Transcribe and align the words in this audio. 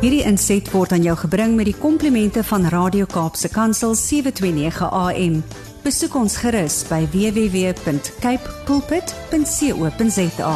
Hierdie 0.00 0.22
inset 0.24 0.64
word 0.72 0.94
aan 0.96 1.02
jou 1.04 1.12
gebring 1.26 1.58
met 1.58 1.66
die 1.68 1.76
komplimente 1.76 2.40
van 2.48 2.62
Radio 2.72 3.04
Kaapse 3.04 3.50
Kansel 3.52 3.92
729 3.92 4.86
AM. 4.96 5.34
Besoek 5.84 6.14
ons 6.16 6.38
gerus 6.40 6.78
by 6.88 7.02
www.cape 7.12 8.54
pulpit.co.za. 8.64 10.52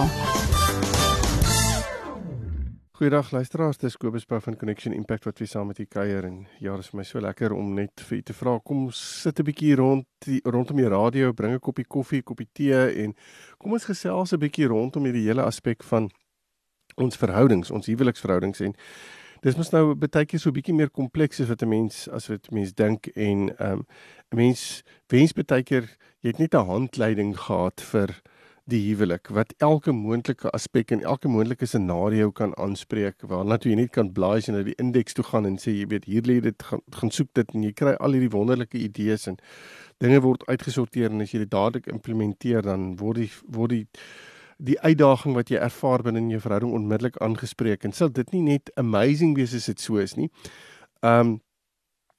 Goeiedag 2.97 3.35
luisteraars, 3.37 3.77
dis 3.83 3.99
Kobus 4.01 4.25
Pau 4.25 4.41
van 4.41 4.57
Connection 4.57 4.97
Impact 4.97 5.29
wat 5.29 5.43
weer 5.43 5.51
saam 5.53 5.69
met 5.69 5.83
u 5.83 5.85
kuier 5.93 6.25
en 6.25 6.47
ja, 6.57 6.73
dit 6.79 6.87
is 6.87 6.89
vir 6.95 7.01
my 7.03 7.05
so 7.05 7.21
lekker 7.21 7.53
om 7.53 7.75
net 7.77 8.01
vir 8.09 8.17
u 8.17 8.21
te 8.31 8.37
vra 8.39 8.55
kom 8.65 8.87
sit 8.97 9.41
'n 9.41 9.45
bietjie 9.45 9.75
rond 9.77 10.07
die, 10.25 10.41
rondom 10.45 10.81
die 10.81 10.89
radio, 10.89 11.33
bring 11.33 11.53
'n 11.53 11.61
koppie 11.61 11.85
koffie, 11.85 12.23
koppie 12.23 12.49
tee 12.53 13.05
en 13.05 13.13
kom 13.59 13.73
ons 13.73 13.85
gesels 13.85 14.33
'n 14.33 14.41
bietjie 14.41 14.73
rondom 14.73 15.05
hierdie 15.05 15.29
hele 15.29 15.43
aspek 15.45 15.85
van 15.85 16.09
ons 16.97 17.17
verhoudings, 17.17 17.71
ons 17.71 17.87
huweliksverhoudings 17.87 18.61
en 18.61 18.75
dis 19.45 19.57
mos 19.61 19.69
nou 19.75 19.93
baie 19.93 20.25
keer 20.25 20.41
so 20.41 20.49
'n 20.49 20.57
bietjie 20.57 20.75
meer 20.75 20.91
kompleks 20.91 21.41
as 21.41 21.49
wat 21.49 21.63
'n 21.63 21.69
mens 21.69 22.09
as 22.09 22.29
wat 22.29 22.51
mens 22.51 22.73
dink 22.73 23.09
en 23.15 23.53
ehm, 23.59 23.61
'n 23.61 23.73
um, 23.73 23.87
mens 24.41 24.83
wens 25.13 25.33
baie 25.33 25.63
keer 25.63 25.85
jy 26.23 26.31
het 26.33 26.39
net 26.39 26.55
'n 26.55 26.65
handleiding 26.67 27.37
gehad 27.37 27.81
vir 27.81 28.23
die 28.65 28.81
huwelik 28.89 29.29
wat 29.29 29.53
elke 29.59 29.93
moontlike 29.93 30.49
aspek 30.57 30.91
en 30.91 31.03
elke 31.03 31.29
moontlike 31.29 31.67
scenario 31.67 32.31
kan 32.31 32.57
aanspreek 32.57 33.21
waarna 33.29 33.59
toe 33.59 33.71
jy 33.71 33.77
net 33.77 33.93
kan 33.93 34.13
blaai 34.13 34.41
en 34.49 34.55
na 34.55 34.63
die 34.63 34.79
indeks 34.81 35.13
toe 35.13 35.25
gaan 35.25 35.45
en 35.45 35.59
sê 35.59 35.71
jy 35.77 35.87
weet 35.87 36.05
hier 36.05 36.23
lê 36.23 36.41
dit 36.41 36.63
gaan, 36.63 36.81
gaan 36.91 37.11
soek 37.11 37.29
dit 37.35 37.55
en 37.55 37.63
jy 37.63 37.73
kry 37.73 37.95
al 38.01 38.17
hierdie 38.17 38.33
wonderlike 38.33 38.79
idees 38.79 39.29
en 39.29 39.37
dinge 40.01 40.21
word 40.21 40.47
uitgesorteer 40.49 41.11
en 41.11 41.21
as 41.21 41.33
jy 41.33 41.45
dit 41.45 41.51
dadelik 41.51 41.87
implementeer 41.93 42.63
dan 42.63 42.97
word 42.97 43.17
die 43.17 43.31
word 43.45 43.71
die 43.71 43.87
die 44.59 44.81
uitdaging 44.81 45.35
wat 45.35 45.51
jy 45.51 45.59
ervaar 45.59 46.03
binne 46.03 46.23
in 46.23 46.31
jou 46.31 46.41
verhouding 46.41 46.73
onmiddellik 46.73 47.17
aangespreek 47.23 47.85
en 47.85 47.93
sal 47.93 48.13
dit 48.13 48.31
nie 48.33 48.43
net 48.43 48.71
amazing 48.81 49.35
wees 49.37 49.55
as 49.55 49.67
dit 49.67 49.81
so 49.81 49.97
is 50.03 50.17
nie. 50.17 50.31
Um 51.03 51.41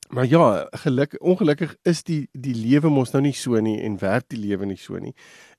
maar 0.09 0.27
ja, 0.29 0.67
geluk 0.71 1.15
ongelukkig 1.19 1.75
is 1.81 2.03
die 2.05 2.27
die 2.31 2.53
lewe 2.53 2.91
mos 2.93 3.11
nou 3.11 3.23
nie 3.25 3.33
so 3.33 3.57
nie 3.59 3.79
en 3.81 3.97
werk 3.97 4.27
die 4.29 4.37
lewe 4.37 4.65
nie 4.65 4.77
so 4.77 4.99
nie. 5.01 5.15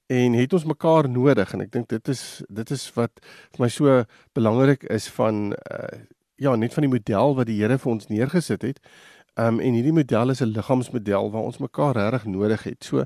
En 0.07 0.37
het 0.39 0.53
ons 0.53 0.65
mekaar 0.65 1.09
nodig 1.11 1.53
en 1.55 1.65
ek 1.65 1.73
dink 1.73 1.89
dit 1.91 2.09
is 2.09 2.43
dit 2.49 2.71
is 2.71 2.85
wat 2.95 3.11
vir 3.57 3.65
my 3.65 3.69
so 3.69 4.05
belangrik 4.39 4.87
is 4.91 5.09
van 5.19 5.51
uh 5.73 6.05
ja, 6.37 6.53
net 6.57 6.75
van 6.75 6.85
die 6.85 6.93
model 6.93 7.35
wat 7.37 7.49
die 7.49 7.57
Here 7.63 7.79
vir 7.81 7.91
ons 7.91 8.09
neergesit 8.13 8.63
het. 8.63 8.81
Um 9.41 9.59
en 9.61 9.75
hierdie 9.75 9.93
model 9.97 10.31
is 10.31 10.43
'n 10.43 10.53
liggaamsmodel 10.53 11.31
waar 11.33 11.49
ons 11.49 11.59
mekaar 11.59 11.97
regtig 11.97 12.25
nodig 12.25 12.63
het. 12.63 12.85
So 12.85 13.05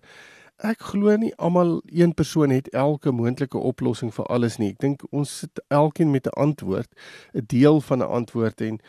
ek 0.66 0.82
glo 0.92 1.16
nie 1.16 1.32
almal 1.36 1.80
een 1.86 2.14
persoon 2.14 2.50
het 2.50 2.68
elke 2.76 3.12
moontlike 3.12 3.58
oplossing 3.58 4.12
vir 4.14 4.26
alles 4.26 4.58
nie. 4.58 4.70
Ek 4.74 4.80
dink 4.80 5.04
ons 5.10 5.38
sit 5.42 5.60
elkeen 5.68 6.10
met 6.10 6.26
'n 6.26 6.36
antwoord, 6.36 6.88
'n 7.34 7.44
deel 7.46 7.80
van 7.80 7.98
'n 7.98 8.10
antwoord 8.20 8.60
en 8.60 8.80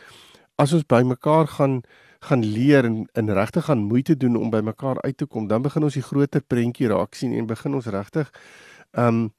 as 0.56 0.72
ons 0.72 0.86
by 0.86 1.02
mekaar 1.02 1.46
gaan 1.46 1.82
gaan 2.20 2.44
leer 2.44 2.84
en 2.84 3.08
in 3.12 3.30
regtig 3.30 3.64
gaan 3.64 3.78
moeite 3.78 4.16
doen 4.16 4.36
om 4.36 4.50
by 4.50 4.60
mekaar 4.60 5.02
uit 5.02 5.16
te 5.16 5.26
kom, 5.26 5.48
dan 5.48 5.62
begin 5.62 5.82
ons 5.82 5.94
die 5.94 6.02
groter 6.02 6.40
prentjie 6.40 6.88
raak 6.88 7.14
sien 7.14 7.32
en 7.32 7.46
begin 7.46 7.74
ons 7.74 7.86
regtig 7.86 8.30
um 8.92 9.32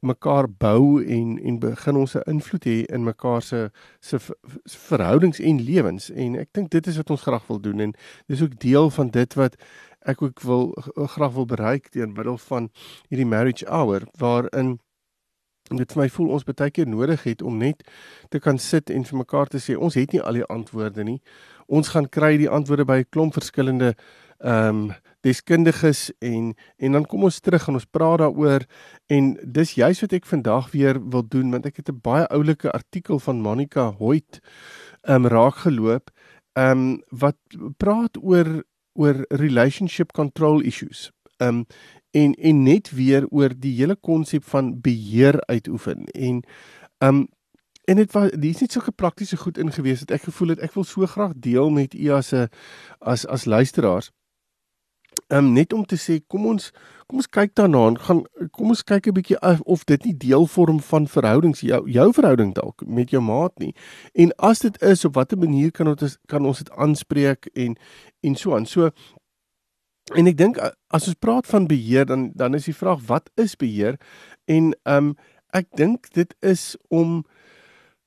mekaar 0.00 0.46
bou 0.48 1.02
en 1.02 1.38
en 1.42 1.58
begin 1.58 1.96
ons 1.96 2.14
'n 2.14 2.30
invloed 2.30 2.64
hê 2.64 2.84
in 2.86 3.04
mekaar 3.04 3.42
se 3.42 3.70
se 4.00 4.18
verhoudings 4.64 5.40
en 5.40 5.60
lewens 5.60 6.10
en 6.10 6.36
ek 6.36 6.48
dink 6.52 6.70
dit 6.70 6.86
is 6.86 6.96
wat 6.96 7.10
ons 7.10 7.22
graag 7.22 7.46
wil 7.46 7.60
doen 7.60 7.80
en 7.80 7.94
dis 8.26 8.42
ook 8.42 8.58
deel 8.58 8.90
van 8.90 9.08
dit 9.10 9.34
wat 9.34 9.56
ek 10.08 10.22
ook 10.22 10.42
wil 10.48 10.70
graag 11.14 11.32
wil 11.36 11.46
bereik 11.46 11.92
deur 11.92 12.08
middel 12.08 12.38
van 12.48 12.70
hierdie 13.08 13.28
marriage 13.28 13.66
hour 13.68 14.06
waarin 14.18 14.78
dit 15.76 15.92
vir 15.92 16.02
my 16.02 16.08
voel 16.08 16.30
ons 16.36 16.46
baie 16.48 16.70
keer 16.72 16.88
nodig 16.88 17.24
het 17.28 17.42
om 17.42 17.58
net 17.60 17.82
te 18.32 18.40
kan 18.40 18.58
sit 18.58 18.90
en 18.90 19.04
vir 19.04 19.18
mekaar 19.20 19.50
te 19.52 19.60
sê 19.60 19.76
ons 19.76 19.94
het 19.98 20.14
nie 20.14 20.22
al 20.22 20.40
die 20.40 20.46
antwoorde 20.48 21.04
nie. 21.04 21.18
Ons 21.68 21.92
gaan 21.92 22.08
kry 22.08 22.36
die 22.40 22.48
antwoorde 22.48 22.86
by 22.88 22.98
'n 23.00 23.10
klomp 23.10 23.34
verskillende 23.34 23.94
ehm 24.38 24.68
um, 24.68 24.92
deskundiges 25.26 26.12
en 26.22 26.54
en 26.78 26.92
dan 26.92 27.04
kom 27.04 27.24
ons 27.24 27.40
terug 27.40 27.68
en 27.68 27.74
ons 27.74 27.84
praat 27.90 28.18
daaroor 28.18 28.62
en 29.08 29.36
dis 29.42 29.74
juist 29.74 30.00
wat 30.00 30.12
ek 30.12 30.26
vandag 30.26 30.70
weer 30.70 31.00
wil 31.10 31.26
doen 31.26 31.50
want 31.50 31.66
ek 31.66 31.76
het 31.76 31.90
'n 31.90 32.00
baie 32.00 32.26
oulike 32.30 32.70
artikel 32.70 33.18
van 33.18 33.40
Monica 33.40 33.90
Hoyt 33.98 34.40
ehm 35.02 35.24
um, 35.24 35.26
raak 35.26 35.56
geloop 35.66 36.10
ehm 36.54 36.70
um, 36.70 37.02
wat 37.10 37.36
praat 37.76 38.16
oor 38.22 38.62
oor 38.98 39.24
relationship 39.28 40.12
control 40.12 40.62
issues. 40.66 41.08
Um 41.38 41.66
en 42.10 42.34
en 42.34 42.62
net 42.64 42.90
weer 42.90 43.26
oor 43.28 43.52
die 43.52 43.74
hele 43.76 43.96
konsep 43.96 44.44
van 44.48 44.72
beheer 44.80 45.36
uitoefen 45.46 46.04
en 46.04 46.42
um 47.04 47.26
en 47.88 47.96
dit 47.96 48.12
was 48.12 48.30
dis 48.36 48.60
net 48.60 48.72
so 48.72 48.80
'n 48.80 48.94
praktiese 48.94 49.36
goed 49.36 49.58
ingewees 49.58 50.00
het 50.00 50.10
ek 50.10 50.22
gevoel 50.28 50.48
het 50.48 50.58
ek 50.58 50.74
wil 50.74 50.84
so 50.84 51.06
graag 51.06 51.32
deel 51.36 51.70
met 51.70 51.94
u 51.94 52.10
as 52.10 52.32
'n 52.32 52.48
as 52.98 53.26
as 53.26 53.44
luisteraars. 53.44 54.10
Um 55.26 55.52
net 55.52 55.72
om 55.72 55.84
te 55.84 55.96
sê 55.96 56.20
kom 56.26 56.46
ons 56.46 56.70
kom 57.08 57.20
ons 57.22 57.28
kyk 57.32 57.54
daarna 57.56 57.86
en 57.88 57.96
gaan 58.04 58.22
kom 58.52 58.72
ons 58.74 58.82
kyk 58.84 59.08
'n 59.08 59.14
bietjie 59.16 59.38
of 59.64 59.84
dit 59.84 60.04
nie 60.04 60.16
deel 60.16 60.46
vorm 60.46 60.80
van 60.80 61.06
verhoudings 61.06 61.60
jou 61.60 61.88
jou 61.90 62.12
verhouding 62.12 62.54
dalk 62.54 62.86
met 62.86 63.10
jou 63.10 63.22
maat 63.22 63.58
nie. 63.58 63.74
En 64.14 64.32
as 64.38 64.58
dit 64.58 64.82
is 64.82 65.04
op 65.04 65.14
watter 65.14 65.38
manier 65.38 65.70
kan 65.70 65.88
ons 65.88 66.18
kan 66.26 66.46
ons 66.46 66.58
dit 66.58 66.70
aanspreek 66.70 67.48
en 67.54 67.76
en 68.22 68.34
so 68.34 68.54
aan. 68.54 68.66
So 68.66 68.90
en 70.14 70.26
ek 70.26 70.36
dink 70.36 70.58
as 70.90 71.08
ons 71.08 71.16
praat 71.20 71.46
van 71.46 71.66
beheer 71.66 72.04
dan 72.04 72.32
dan 72.34 72.54
is 72.54 72.64
die 72.64 72.74
vraag 72.74 73.06
wat 73.06 73.30
is 73.36 73.56
beheer? 73.56 73.98
En 74.46 74.74
um 74.84 75.16
ek 75.52 75.66
dink 75.76 76.12
dit 76.12 76.34
is 76.40 76.76
om 76.88 77.24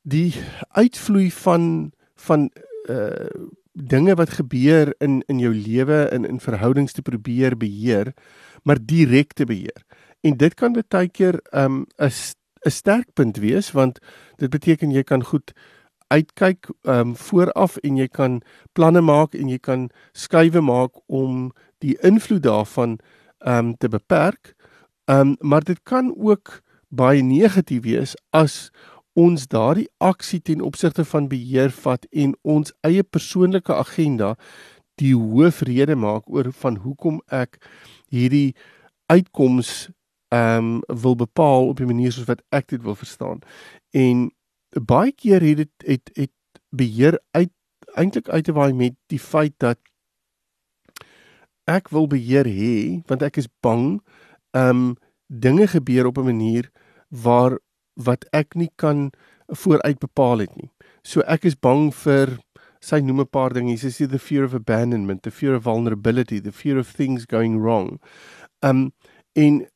die 0.02 0.34
uitvloei 0.70 1.32
van 1.32 1.92
van 2.16 2.50
uh 2.90 3.50
dinge 3.74 4.16
wat 4.16 4.30
gebeur 4.30 4.94
in 5.00 5.22
in 5.28 5.40
jou 5.40 5.54
lewe 5.54 6.10
in 6.12 6.26
in 6.26 6.40
verhoudings 6.40 6.94
te 6.94 7.02
probeer 7.02 7.58
beheer 7.58 8.14
maar 8.64 8.78
direk 8.86 9.34
te 9.34 9.46
beheer. 9.46 9.86
En 10.22 10.38
dit 10.38 10.54
kan 10.54 10.74
baie 10.74 11.10
keer 11.10 11.42
'n 11.52 11.58
um, 11.60 11.86
'n 11.98 12.70
sterk 12.70 13.14
punt 13.14 13.38
wees 13.38 13.72
want 13.72 14.00
dit 14.38 14.50
beteken 14.50 14.92
jy 14.92 15.04
kan 15.04 15.24
goed 15.24 15.54
uitkyk 16.08 16.70
ehm 16.82 17.00
um, 17.00 17.16
vooraf 17.16 17.78
en 17.78 17.98
jy 17.98 18.08
kan 18.08 18.42
planne 18.74 19.02
maak 19.02 19.34
en 19.34 19.50
jy 19.50 19.58
kan 19.58 19.90
skuwe 20.12 20.62
maak 20.62 20.92
om 21.08 21.52
die 21.80 21.98
invloed 22.02 22.44
daarvan 22.44 23.00
ehm 23.40 23.58
um, 23.58 23.78
te 23.78 23.90
beperk. 23.90 24.54
Ehm 25.06 25.20
um, 25.20 25.36
maar 25.40 25.64
dit 25.64 25.80
kan 25.84 26.14
ook 26.18 26.62
baie 26.90 27.24
negatief 27.24 27.84
wees 27.84 28.16
as 28.30 28.72
ons 29.14 29.48
daardie 29.48 29.90
aksie 29.98 30.40
ten 30.40 30.62
opsigte 30.62 31.06
van 31.06 31.28
beheer 31.28 31.72
vat 31.84 32.06
en 32.12 32.36
ons 32.42 32.74
eie 32.88 33.04
persoonlike 33.04 33.74
agenda 33.74 34.36
die 35.02 35.16
hoofrede 35.16 35.96
maak 35.96 36.30
oor 36.30 36.52
van 36.64 36.78
hoekom 36.84 37.20
ek 37.28 37.58
hierdie 38.12 38.54
uitkoms 39.12 39.90
ehm 40.32 40.68
um, 40.88 41.00
wil 41.04 41.16
bepaal 41.20 41.68
op 41.68 41.80
'n 41.80 41.92
manier 41.92 42.12
soos 42.12 42.28
wat 42.28 42.44
ek 42.50 42.68
dit 42.68 42.82
wil 42.82 42.96
verstaan. 42.96 43.40
En 43.92 44.32
baie 44.80 45.12
keer 45.12 45.42
het 45.42 45.58
dit 45.58 45.72
het 45.86 46.12
het 46.14 46.32
beheer 46.70 47.20
uit 47.32 47.52
eintlik 47.96 48.30
uit 48.30 48.44
te 48.44 48.54
waai 48.54 48.74
met 48.74 48.96
die 49.08 49.20
feit 49.20 49.54
dat 49.58 49.80
ek 51.68 51.90
wil 51.90 52.08
beheer 52.08 52.46
hê 52.46 53.04
want 53.08 53.22
ek 53.22 53.38
is 53.38 53.50
bang 53.60 54.02
ehm 54.52 54.70
um, 54.70 54.96
dinge 55.28 55.68
gebeur 55.68 56.06
op 56.06 56.18
'n 56.18 56.30
manier 56.32 56.72
waar 57.10 57.60
wat 57.96 58.26
ek 58.34 58.56
nie 58.56 58.70
kan 58.76 59.12
vooruit 59.48 60.00
bepaal 60.00 60.40
het 60.46 60.56
nie. 60.56 60.72
So 61.04 61.22
ek 61.28 61.46
is 61.46 61.56
bang 61.56 61.92
vir 61.94 62.38
sy 62.82 63.00
noem 63.00 63.22
'n 63.22 63.28
paar 63.32 63.54
dinge. 63.54 63.78
Sy 63.78 63.88
sê 63.90 64.10
the 64.10 64.20
fear 64.20 64.44
of 64.44 64.54
abandonment, 64.54 65.24
the 65.24 65.32
fear 65.32 65.56
of 65.56 65.64
vulnerability, 65.64 66.40
the 66.40 66.52
fear 66.52 66.78
of 66.78 66.88
things 66.88 67.26
going 67.26 67.60
wrong. 67.60 68.00
Um 68.62 68.94
en 69.36 69.68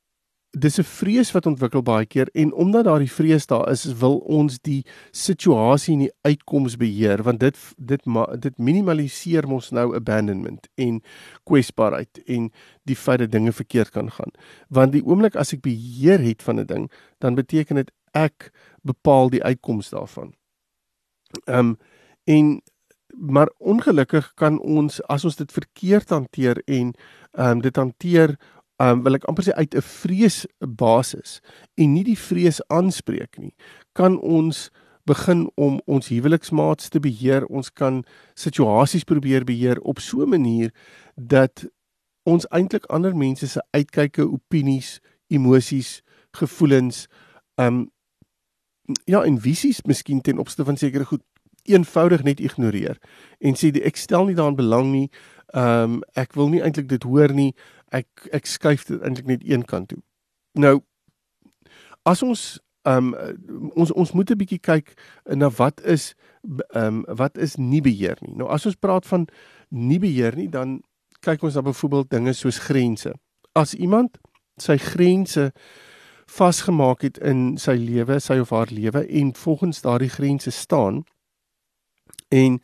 dis 0.56 0.80
'n 0.80 0.84
vrees 0.84 1.32
wat 1.32 1.46
ontwikkel 1.46 1.82
baie 1.84 2.06
keer 2.06 2.30
en 2.34 2.54
omdat 2.54 2.86
daardie 2.86 3.12
vrees 3.12 3.46
daar 3.46 3.70
is, 3.72 3.84
wil 4.00 4.18
ons 4.18 4.60
die 4.62 4.86
situasie 5.12 5.94
en 5.94 6.00
die 6.00 6.14
uitkoms 6.22 6.78
beheer 6.78 7.24
want 7.24 7.40
dit 7.40 7.58
dit 7.78 8.02
dit 8.40 8.58
minimaliseer 8.58 9.48
mos 9.48 9.72
nou 9.72 9.96
abandonment 9.96 10.68
en 10.76 11.02
kwesbaarheid 11.44 12.24
en 12.28 12.52
die 12.84 12.96
feit 12.96 13.20
dat 13.20 13.32
dinge 13.32 13.52
verkeerd 13.52 13.92
kan 13.92 14.12
gaan. 14.12 14.32
Want 14.70 14.92
die 14.92 15.04
oomblik 15.04 15.36
as 15.36 15.54
ek 15.54 15.62
beheer 15.62 16.20
het 16.20 16.42
van 16.42 16.60
'n 16.60 16.66
ding, 16.66 16.92
dan 17.20 17.36
beteken 17.36 17.76
dit 17.76 17.92
ek 18.16 18.52
bepaal 18.82 19.30
die 19.30 19.44
uitkoms 19.44 19.92
daarvan. 19.94 20.34
Um 21.46 21.76
en 22.26 22.62
maar 23.18 23.52
ongelukkig 23.58 24.34
kan 24.34 24.60
ons 24.60 25.00
as 25.08 25.26
ons 25.26 25.36
dit 25.36 25.52
verkeerd 25.52 26.10
hanteer 26.10 26.62
en 26.66 26.94
ehm 27.32 27.52
um, 27.52 27.62
dit 27.62 27.76
hanteer 27.76 28.36
ehm 28.76 28.90
um, 28.90 29.04
wil 29.04 29.16
ek 29.16 29.28
amper 29.30 29.46
sê 29.48 29.54
uit 29.56 29.76
'n 29.76 29.82
vrees 29.82 30.46
basis 30.60 31.40
en 31.76 31.94
nie 31.94 32.04
die 32.04 32.20
vrees 32.20 32.60
aanspreek 32.68 33.38
nie 33.38 33.56
kan 33.94 34.20
ons 34.20 34.70
begin 35.06 35.52
om 35.56 35.80
ons 35.86 36.08
huweliksmaats 36.08 36.90
te 36.90 37.00
beheer 37.00 37.46
ons 37.46 37.70
kan 37.70 38.04
situasies 38.34 39.04
probeer 39.04 39.44
beheer 39.44 39.80
op 39.82 40.00
so 40.00 40.22
'n 40.22 40.30
manier 40.30 40.72
dat 41.16 41.66
ons 42.24 42.48
eintlik 42.50 42.86
ander 42.86 43.16
mense 43.16 43.48
se 43.48 43.62
uitkyke 43.72 44.28
opinies 44.28 45.00
emosies 45.28 46.02
gevoelens 46.32 47.08
ehm 47.56 47.68
um, 47.68 47.95
ja 49.06 49.24
en 49.24 49.40
visies 49.42 49.82
miskien 49.86 50.22
ten 50.22 50.38
opsigte 50.38 50.66
van 50.66 50.78
sekere 50.78 51.06
goed 51.06 51.24
eenvoudig 51.66 52.24
net 52.24 52.40
ignoreer 52.40 52.98
en 53.40 53.58
sê 53.58 53.72
ek 53.82 53.98
stel 53.98 54.26
nie 54.26 54.36
daaraan 54.38 54.60
belang 54.60 54.92
nie. 54.92 55.08
Ehm 55.54 55.98
um, 55.98 56.04
ek 56.14 56.36
wil 56.38 56.50
nie 56.50 56.62
eintlik 56.62 56.90
dit 56.90 57.04
hoor 57.04 57.34
nie. 57.34 57.54
Ek 57.90 58.28
ek 58.34 58.46
skuif 58.46 58.86
dit 58.86 59.02
eintlik 59.02 59.26
net 59.26 59.46
een 59.46 59.66
kant 59.66 59.90
toe. 59.90 60.02
Nou 60.54 60.80
as 62.06 62.22
ons 62.24 62.46
ehm 62.86 63.14
um, 63.14 63.72
ons 63.76 63.92
ons 63.92 64.12
moet 64.14 64.32
'n 64.32 64.38
bietjie 64.38 64.62
kyk 64.62 64.94
na 65.26 65.50
wat 65.50 65.82
is 65.82 66.14
ehm 66.74 67.04
um, 67.04 67.18
wat 67.18 67.38
is 67.38 67.56
nie 67.56 67.82
beheer 67.82 68.18
nie. 68.22 68.36
Nou 68.36 68.50
as 68.50 68.66
ons 68.66 68.76
praat 68.76 69.06
van 69.06 69.28
nie 69.70 70.00
beheer 70.00 70.36
nie, 70.36 70.50
dan 70.50 70.82
kyk 71.20 71.44
ons 71.44 71.56
na 71.56 71.62
byvoorbeeld 71.62 72.10
dinge 72.10 72.34
soos 72.34 72.58
grense. 72.58 73.14
As 73.54 73.74
iemand 73.74 74.18
sy 74.58 74.78
grense 74.78 75.52
vasgemaak 76.26 77.02
het 77.02 77.18
in 77.18 77.58
sy 77.62 77.76
lewe, 77.80 78.20
sy 78.20 78.40
of 78.42 78.50
haar 78.50 78.72
lewe 78.74 79.06
en 79.06 79.34
volgens 79.36 79.82
daardie 79.82 80.10
grense 80.10 80.52
staan 80.52 81.04
en 82.34 82.60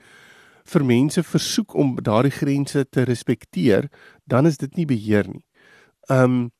vir 0.71 0.85
mense 0.85 1.23
versoek 1.23 1.75
om 1.75 1.95
daardie 2.01 2.33
grense 2.33 2.85
te 2.89 3.03
respekteer, 3.03 3.89
dan 4.25 4.45
is 4.45 4.57
dit 4.57 4.75
nie 4.75 4.85
beheer 4.85 5.27
nie. 5.29 5.45
Um 6.09 6.51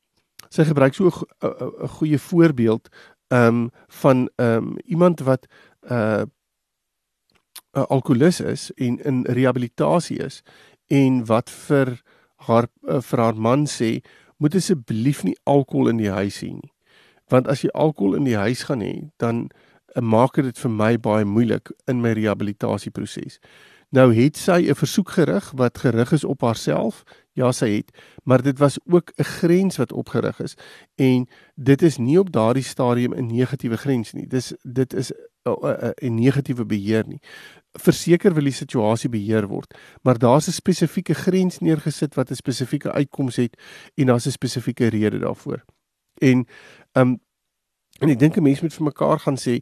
sy 0.52 0.64
gebruik 0.68 0.94
so 0.94 1.08
'n 1.08 1.88
goeie 1.88 2.18
voorbeeld 2.18 2.88
um 3.32 3.70
van 3.88 4.28
um 4.36 4.76
iemand 4.84 5.20
wat 5.20 5.46
'n 5.82 5.92
uh, 5.92 6.24
'n 7.74 7.86
alkolikus 7.88 8.40
is 8.40 8.70
en 8.76 8.98
in 9.04 9.24
rehabilitasie 9.24 10.18
is 10.18 10.42
en 10.86 11.24
wat 11.26 11.50
vir 11.50 12.02
haar 12.36 12.66
uh, 12.82 13.00
vir 13.00 13.18
haar 13.18 13.34
man 13.34 13.66
sê 13.66 14.00
moet 14.36 14.54
asseblief 14.54 15.22
nie 15.24 15.36
alkohol 15.44 15.88
in 15.88 15.96
die 15.96 16.10
huis 16.10 16.42
hê 16.42 16.52
nie 16.52 16.72
want 17.32 17.48
as 17.48 17.64
jy 17.64 17.70
alkohol 17.72 18.18
in 18.20 18.28
die 18.28 18.36
huis 18.36 18.66
gaan 18.68 18.84
hê, 18.84 19.08
dan 19.22 19.46
uh, 19.96 20.02
maak 20.04 20.36
dit 20.36 20.58
vir 20.58 20.70
my 20.70 20.96
baie 21.00 21.24
moeilik 21.24 21.72
in 21.90 22.02
my 22.04 22.12
rehabilitasieproses. 22.18 23.40
Nou 23.92 24.08
het 24.16 24.36
sy 24.40 24.68
'n 24.68 24.74
versoek 24.74 25.10
gerig 25.10 25.52
wat 25.56 25.78
gerig 25.78 26.12
is 26.12 26.24
op 26.24 26.40
haarself. 26.40 27.04
Ja, 27.34 27.52
sy 27.52 27.68
het, 27.76 27.90
maar 28.24 28.42
dit 28.42 28.58
was 28.58 28.78
ook 28.84 29.12
'n 29.16 29.24
grens 29.24 29.76
wat 29.76 29.92
opgerig 29.92 30.40
is 30.40 30.56
en 30.96 31.28
dit 31.56 31.82
is 31.82 31.96
nie 31.96 32.18
op 32.18 32.32
daardie 32.32 32.64
stadium 32.64 33.12
'n 33.14 33.26
negatiewe 33.26 33.76
grens 33.76 34.12
nie. 34.12 34.26
Dis 34.26 34.54
dit 34.62 34.94
is 34.94 35.12
'n 35.44 35.94
'n 36.02 36.14
negatiewe 36.14 36.64
beheer 36.64 37.04
nie. 37.06 37.20
Verseker 37.72 38.34
wil 38.34 38.44
die 38.44 38.52
situasie 38.52 39.10
beheer 39.10 39.46
word, 39.46 39.74
maar 40.02 40.18
daar's 40.18 40.48
'n 40.48 40.52
spesifieke 40.52 41.14
grens 41.14 41.58
neergesit 41.58 42.14
wat 42.14 42.30
'n 42.30 42.34
spesifieke 42.34 42.92
uitkoms 42.92 43.36
het 43.36 43.56
en 43.94 44.06
daar's 44.06 44.26
'n 44.26 44.30
spesifieke 44.30 44.86
rede 44.86 45.18
daarvoor. 45.18 45.64
En 46.22 46.46
um, 46.98 47.16
en 48.00 48.08
ek 48.12 48.18
dink 48.18 48.36
'n 48.36 48.42
mens 48.42 48.60
moet 48.60 48.74
vir 48.74 48.88
mekaar 48.90 49.18
gaan 49.24 49.38
sê 49.38 49.60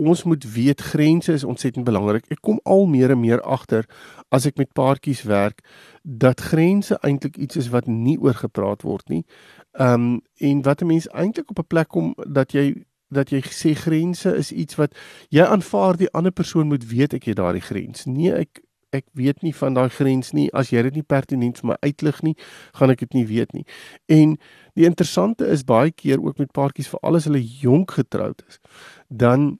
ons 0.00 0.22
moet 0.24 0.44
weet 0.52 0.80
grense 0.80 1.32
is 1.32 1.44
ontsettend 1.44 1.84
belangrik. 1.84 2.24
Ek 2.32 2.40
kom 2.40 2.60
al 2.64 2.86
meer 2.86 3.12
en 3.12 3.20
meer 3.20 3.42
agter 3.42 3.84
as 4.28 4.46
ek 4.48 4.56
met 4.56 4.72
paartjies 4.72 5.22
werk 5.28 5.60
dat 6.02 6.40
grense 6.40 6.96
eintlik 7.04 7.36
iets 7.36 7.56
is 7.60 7.68
wat 7.74 7.86
nie 7.86 8.16
oor 8.18 8.34
gepraat 8.34 8.82
word 8.82 9.08
nie. 9.12 9.24
Um, 9.72 10.22
en 10.40 10.62
wat 10.62 10.80
'n 10.80 10.86
mens 10.86 11.08
eintlik 11.08 11.50
op 11.50 11.58
'n 11.58 11.66
plek 11.66 11.88
kom 11.88 12.14
dat 12.28 12.52
jy 12.52 12.84
dat 13.10 13.30
jy 13.30 13.42
sê 13.42 13.74
grense 13.74 14.36
is 14.36 14.52
iets 14.52 14.74
wat 14.78 14.94
jy 15.28 15.42
aanvaar 15.42 15.96
die 15.96 16.10
ander 16.14 16.32
persoon 16.32 16.66
moet 16.66 16.86
weet 16.86 17.14
ek 17.14 17.24
het 17.24 17.36
daardie 17.36 17.66
grens. 17.66 18.04
Nee, 18.06 18.32
ek 18.32 18.62
ek 18.96 19.06
weet 19.18 19.42
nie 19.42 19.54
van 19.54 19.74
daai 19.74 19.88
grens 19.94 20.32
nie. 20.36 20.48
As 20.56 20.72
jy 20.74 20.82
dit 20.88 21.00
nie 21.00 21.06
pertinent 21.06 21.60
vir 21.60 21.72
my 21.72 21.78
uitlig 21.86 22.22
nie, 22.26 22.34
gaan 22.78 22.90
ek 22.94 23.04
dit 23.06 23.18
nie 23.20 23.26
weet 23.28 23.54
nie. 23.56 23.64
En 24.10 24.36
die 24.78 24.86
interessante 24.88 25.46
is 25.46 25.64
baie 25.66 25.90
keer 25.90 26.22
ook 26.22 26.38
met 26.38 26.52
paartjies 26.56 26.90
vir 26.92 27.02
alles 27.06 27.28
hulle 27.30 27.42
jonk 27.42 27.96
getroud 27.98 28.42
is, 28.48 28.60
dan 29.08 29.58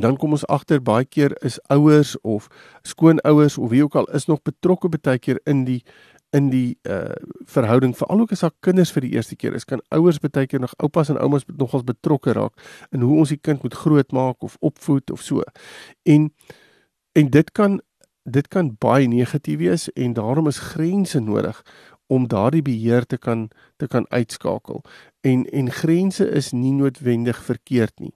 dan 0.00 0.16
kom 0.16 0.32
ons 0.32 0.46
agter 0.48 0.80
baie 0.80 1.04
keer 1.04 1.34
is 1.44 1.58
ouers 1.68 2.14
of 2.22 2.48
skoonouers 2.88 3.58
of 3.58 3.68
wie 3.70 3.82
ook 3.84 3.94
al 4.00 4.08
is 4.16 4.26
nog 4.26 4.40
betrokke 4.42 4.88
baie 4.88 5.18
keer 5.18 5.40
in 5.44 5.64
die 5.68 5.82
in 6.34 6.48
die 6.50 6.78
uh 6.88 7.14
verhouding 7.46 7.94
veral 7.96 8.24
ook 8.24 8.32
as 8.32 8.42
daar 8.42 8.54
kinders 8.60 8.90
vir 8.92 9.04
die 9.06 9.12
eerste 9.14 9.36
keer 9.36 9.54
is 9.54 9.68
kan 9.68 9.82
ouers 9.94 10.18
baie 10.18 10.46
keer 10.46 10.60
nog 10.60 10.74
oupas 10.82 11.12
en 11.12 11.20
oumas 11.20 11.44
nogals 11.46 11.84
betrokke 11.84 12.32
raak 12.32 12.56
in 12.90 13.04
hoe 13.04 13.18
ons 13.18 13.28
die 13.28 13.38
kind 13.38 13.62
moet 13.62 13.74
grootmaak 13.74 14.42
of 14.42 14.56
opvoed 14.60 15.10
of 15.10 15.22
so. 15.22 15.42
En 16.02 16.32
en 17.12 17.30
dit 17.30 17.52
kan 17.52 17.80
dit 18.24 18.48
kan 18.48 18.76
baie 18.78 19.08
negatief 19.08 19.58
wees 19.58 19.92
en 19.92 20.12
daarom 20.12 20.48
is 20.48 20.58
grense 20.58 21.20
nodig 21.20 21.62
om 22.06 22.28
daardie 22.28 22.62
beheer 22.62 23.06
te 23.06 23.18
kan 23.18 23.50
te 23.76 23.86
kan 23.86 24.06
uitskakel. 24.08 24.82
En 25.20 25.44
en 25.44 25.70
grense 25.70 26.28
is 26.30 26.52
nie 26.52 26.72
noodwendig 26.72 27.42
verkeerd 27.44 27.98
nie. 28.00 28.14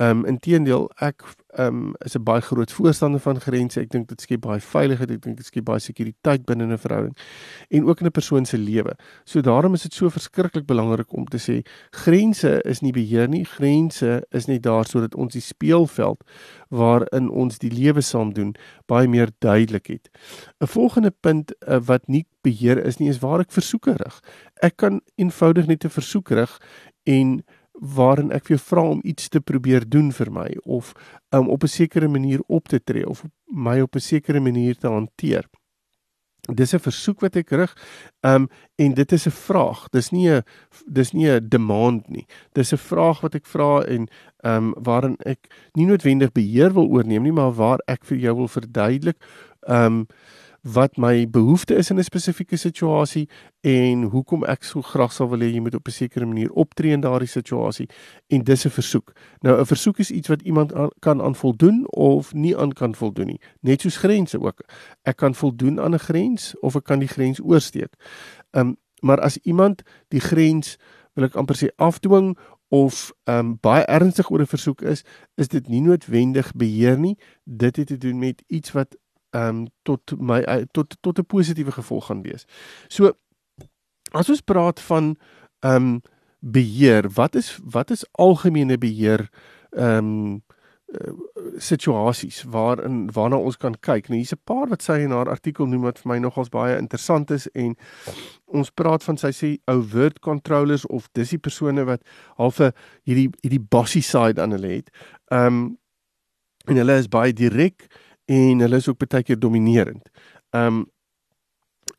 Ehm 0.00 0.18
um, 0.18 0.24
inteendeel 0.24 0.86
ek 0.96 1.26
ehm 1.60 1.66
um, 1.76 1.94
is 1.98 2.14
'n 2.16 2.22
baie 2.22 2.40
groot 2.40 2.72
voorstander 2.72 3.20
van 3.20 3.40
grense. 3.40 3.80
Ek 3.80 3.90
dink 3.90 4.08
dit 4.08 4.20
skep 4.20 4.40
baie 4.40 4.60
veiligheid, 4.60 5.10
ek 5.10 5.22
dink 5.22 5.36
dit 5.36 5.46
skep 5.46 5.64
baie 5.64 5.80
sekuriteit 5.80 6.46
binne 6.46 6.64
'n 6.64 6.78
verhouding 6.78 7.16
en 7.68 7.84
ook 7.84 8.00
in 8.00 8.06
'n 8.06 8.10
persoon 8.10 8.46
se 8.46 8.58
lewe. 8.58 8.96
So 9.24 9.40
daarom 9.40 9.74
is 9.74 9.82
dit 9.82 9.92
so 9.94 10.08
verskriklik 10.08 10.66
belangrik 10.66 11.12
om 11.12 11.26
te 11.26 11.36
sê 11.38 11.66
grense 11.90 12.62
is 12.64 12.80
nie 12.80 12.92
beheer 12.92 13.28
nie. 13.28 13.44
Grense 13.44 14.24
is 14.30 14.46
net 14.46 14.62
daar 14.62 14.86
sodat 14.86 15.14
ons 15.14 15.32
die 15.32 15.42
speelveld 15.42 16.24
waarin 16.68 17.28
ons 17.28 17.58
die 17.58 17.70
lewe 17.70 18.00
saam 18.00 18.32
doen 18.32 18.54
baie 18.86 19.08
meer 19.08 19.28
duidelik 19.38 19.86
het. 19.86 20.08
'n 20.60 20.66
Volgende 20.66 21.10
punt 21.10 21.52
uh, 21.68 21.78
wat 21.80 22.08
nie 22.08 22.26
beheer 22.42 22.84
is 22.84 22.96
nie, 22.96 23.08
is 23.08 23.18
waar 23.18 23.40
ek 23.40 23.52
versoeke 23.52 23.92
rig. 23.92 24.20
Ek 24.62 24.76
kan 24.76 25.00
eenvoudig 25.16 25.66
net 25.66 25.84
'n 25.84 25.88
versoek 25.90 26.30
rig 26.30 26.60
en 27.04 27.44
waarin 27.80 28.32
ek 28.32 28.46
vir 28.46 28.56
jou 28.56 28.64
vra 28.64 28.82
om 28.94 29.00
iets 29.04 29.28
te 29.28 29.40
probeer 29.40 29.88
doen 29.88 30.12
vir 30.12 30.30
my 30.30 30.48
of 30.64 30.92
um, 31.32 31.48
op 31.48 31.64
'n 31.64 31.68
sekere 31.68 32.08
manier 32.08 32.40
op 32.46 32.68
te 32.68 32.78
tree 32.78 33.06
of 33.06 33.24
my 33.46 33.80
op 33.80 33.96
'n 33.96 34.00
sekere 34.00 34.40
manier 34.40 34.76
te 34.76 34.88
hanteer. 34.88 35.48
Dis 36.48 36.74
'n 36.74 36.78
versoek 36.78 37.20
wat 37.20 37.36
ek 37.36 37.50
rig. 37.50 37.76
Um 38.20 38.48
en 38.76 38.94
dit 38.94 39.12
is 39.12 39.26
'n 39.26 39.30
vraag. 39.30 39.88
Dis 39.90 40.10
nie 40.10 40.28
'n 40.28 40.42
dis 40.86 41.12
nie 41.12 41.28
'n 41.28 41.48
demand 41.48 42.08
nie. 42.08 42.26
Dis 42.52 42.72
'n 42.72 42.76
vraag 42.76 43.20
wat 43.20 43.34
ek 43.34 43.46
vra 43.46 43.82
en 43.82 44.08
um 44.44 44.74
waarin 44.78 45.16
ek 45.26 45.38
nie 45.74 45.86
noodwendig 45.86 46.32
beheer 46.32 46.72
wil 46.72 46.88
oorneem 46.88 47.22
nie, 47.22 47.32
maar 47.32 47.52
waar 47.52 47.78
ek 47.86 48.04
vir 48.04 48.18
jou 48.18 48.34
wil 48.36 48.48
verduidelik 48.48 49.16
um 49.68 50.06
wat 50.62 50.96
my 50.96 51.30
behoefte 51.30 51.74
is 51.74 51.90
in 51.90 51.98
'n 51.98 52.04
spesifieke 52.04 52.56
situasie 52.56 53.28
en 53.60 54.02
hoekom 54.02 54.44
ek 54.44 54.62
so 54.64 54.82
graag 54.82 55.12
sal 55.12 55.28
wil 55.28 55.38
hê 55.38 55.52
jy 55.52 55.60
moet 55.60 55.74
op 55.74 55.88
'n 55.88 55.90
sekere 55.90 56.26
manier 56.26 56.50
optree 56.52 56.92
in 56.92 57.00
daardie 57.00 57.28
situasie 57.28 57.88
en 58.28 58.44
dis 58.44 58.64
'n 58.64 58.70
versoek. 58.70 59.12
Nou 59.40 59.60
'n 59.60 59.66
versoek 59.66 59.98
is 59.98 60.10
iets 60.10 60.28
wat 60.28 60.42
iemand 60.42 60.74
aan, 60.74 60.88
kan 60.98 61.22
aan 61.22 61.34
voldoen 61.34 61.86
of 61.90 62.34
nie 62.34 62.56
aan 62.56 62.72
kan 62.72 62.94
voldoen 62.94 63.26
nie. 63.26 63.40
Net 63.60 63.80
soos 63.80 63.96
grense 63.96 64.40
ook. 64.40 64.64
Ek 65.02 65.16
kan 65.16 65.34
voldoen 65.34 65.80
aan 65.80 65.94
'n 65.94 65.98
grens 65.98 66.54
of 66.60 66.76
ek 66.76 66.84
kan 66.84 66.98
die 66.98 67.08
grens 67.08 67.40
oorsteek. 67.40 67.94
Um 68.50 68.76
maar 69.00 69.20
as 69.20 69.38
iemand 69.38 69.82
die 70.08 70.20
grens 70.20 70.76
wil 71.14 71.24
ek 71.24 71.34
amper 71.34 71.56
sê 71.56 71.68
afdwing 71.76 72.38
of 72.68 73.12
um 73.24 73.58
baie 73.60 73.84
ernstig 73.84 74.30
oor 74.30 74.40
'n 74.40 74.46
versoek 74.46 74.82
is, 74.82 75.02
is 75.36 75.48
dit 75.48 75.68
nie 75.68 75.80
noodwendig 75.80 76.52
beheer 76.52 76.98
nie. 76.98 77.18
Dit 77.44 77.76
het 77.76 77.86
te 77.86 77.98
doen 77.98 78.18
met 78.18 78.42
iets 78.46 78.72
wat 78.72 78.96
ehm 79.30 79.48
um, 79.48 79.66
tot 79.82 80.14
my 80.18 80.40
uh, 80.42 80.62
tot 80.72 80.96
tot 81.00 81.18
'n 81.18 81.26
positiewe 81.26 81.72
gevolg 81.72 82.06
gaan 82.06 82.22
wees. 82.22 82.44
So 82.88 83.12
as 84.10 84.28
ons 84.28 84.40
praat 84.40 84.80
van 84.80 85.16
ehm 85.60 85.74
um, 85.74 86.02
beheer, 86.40 87.10
wat 87.10 87.34
is 87.34 87.58
wat 87.64 87.90
is 87.90 88.06
algemene 88.12 88.78
beheer 88.78 89.28
ehm 89.70 89.96
um, 89.96 90.42
uh, 90.86 91.12
situasies 91.56 92.42
waarin 92.42 93.10
waarna 93.12 93.36
ons 93.36 93.56
kan 93.56 93.76
kyk. 93.80 94.08
Nou 94.08 94.16
hier's 94.16 94.32
'n 94.32 94.40
paar 94.44 94.68
wat 94.68 94.82
sy 94.82 94.98
in 95.00 95.10
haar 95.10 95.28
artikel 95.28 95.66
noem 95.66 95.82
wat 95.82 95.98
vir 95.98 96.12
my 96.12 96.18
nogals 96.18 96.48
baie 96.48 96.78
interessant 96.78 97.30
is 97.30 97.46
en 97.54 97.76
ons 98.46 98.70
praat 98.70 99.04
van 99.04 99.16
sy 99.16 99.30
sê 99.30 99.58
overt 99.66 100.18
controllers 100.18 100.86
of 100.86 101.08
dis 101.12 101.30
die 101.30 101.38
persone 101.38 101.84
wat 101.84 102.02
half 102.36 102.58
hierdie 103.04 103.30
hierdie 103.42 103.66
bossy 103.68 104.00
side 104.00 104.42
aan 104.42 104.50
hulle 104.50 104.68
het. 104.68 104.90
Ehm 105.30 105.46
um, 105.46 105.78
en 106.66 106.76
hulle 106.76 106.98
is 106.98 107.08
baie 107.08 107.32
direk 107.32 107.86
en 108.30 108.62
hulle 108.62 108.78
is 108.78 108.88
ook 108.88 109.00
baie 109.02 109.24
keer 109.26 109.38
dominerend. 109.38 110.08
Um 110.50 110.86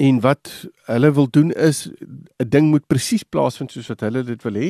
en 0.01 0.19
wat 0.23 0.50
hulle 0.88 1.11
wil 1.13 1.27
doen 1.29 1.51
is 1.51 1.89
'n 2.39 2.50
ding 2.50 2.69
moet 2.69 2.88
presies 2.88 3.23
plaasvind 3.23 3.71
soos 3.71 3.88
wat 3.88 4.01
hulle 4.01 4.23
dit 4.23 4.43
wil 4.43 4.53
hê. 4.53 4.69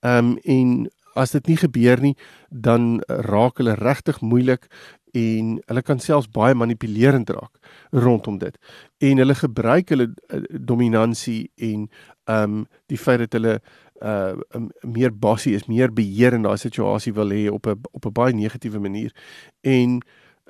Um 0.00 0.38
en 0.44 0.90
as 1.14 1.30
dit 1.30 1.46
nie 1.46 1.56
gebeur 1.56 2.00
nie, 2.00 2.16
dan 2.50 3.02
raak 3.08 3.58
hulle 3.58 3.74
regtig 3.74 4.20
moeilik 4.20 4.66
en 5.12 5.58
hulle 5.66 5.82
kan 5.82 5.98
selfs 5.98 6.30
baie 6.30 6.54
manipulerend 6.54 7.30
raak 7.30 7.58
rondom 7.90 8.38
dit. 8.38 8.56
En 8.98 9.18
hulle 9.18 9.34
gebruik 9.34 9.88
hulle 9.88 10.14
uh, 10.28 10.42
dominansie 10.50 11.50
en 11.56 11.88
um 12.24 12.66
die 12.86 12.98
feit 12.98 13.18
dat 13.18 13.32
hulle 13.32 13.60
uh 14.00 14.32
meer 14.80 15.12
bossy 15.12 15.50
is, 15.50 15.66
meer 15.68 15.92
beheer 15.92 16.32
in 16.32 16.46
daai 16.46 16.56
situasie 16.56 17.12
wil 17.12 17.30
hê 17.30 17.48
op 17.52 17.66
'n 17.66 17.80
op 17.92 18.06
'n 18.06 18.12
baie 18.12 18.32
negatiewe 18.32 18.78
manier. 18.78 19.12
En 19.60 20.00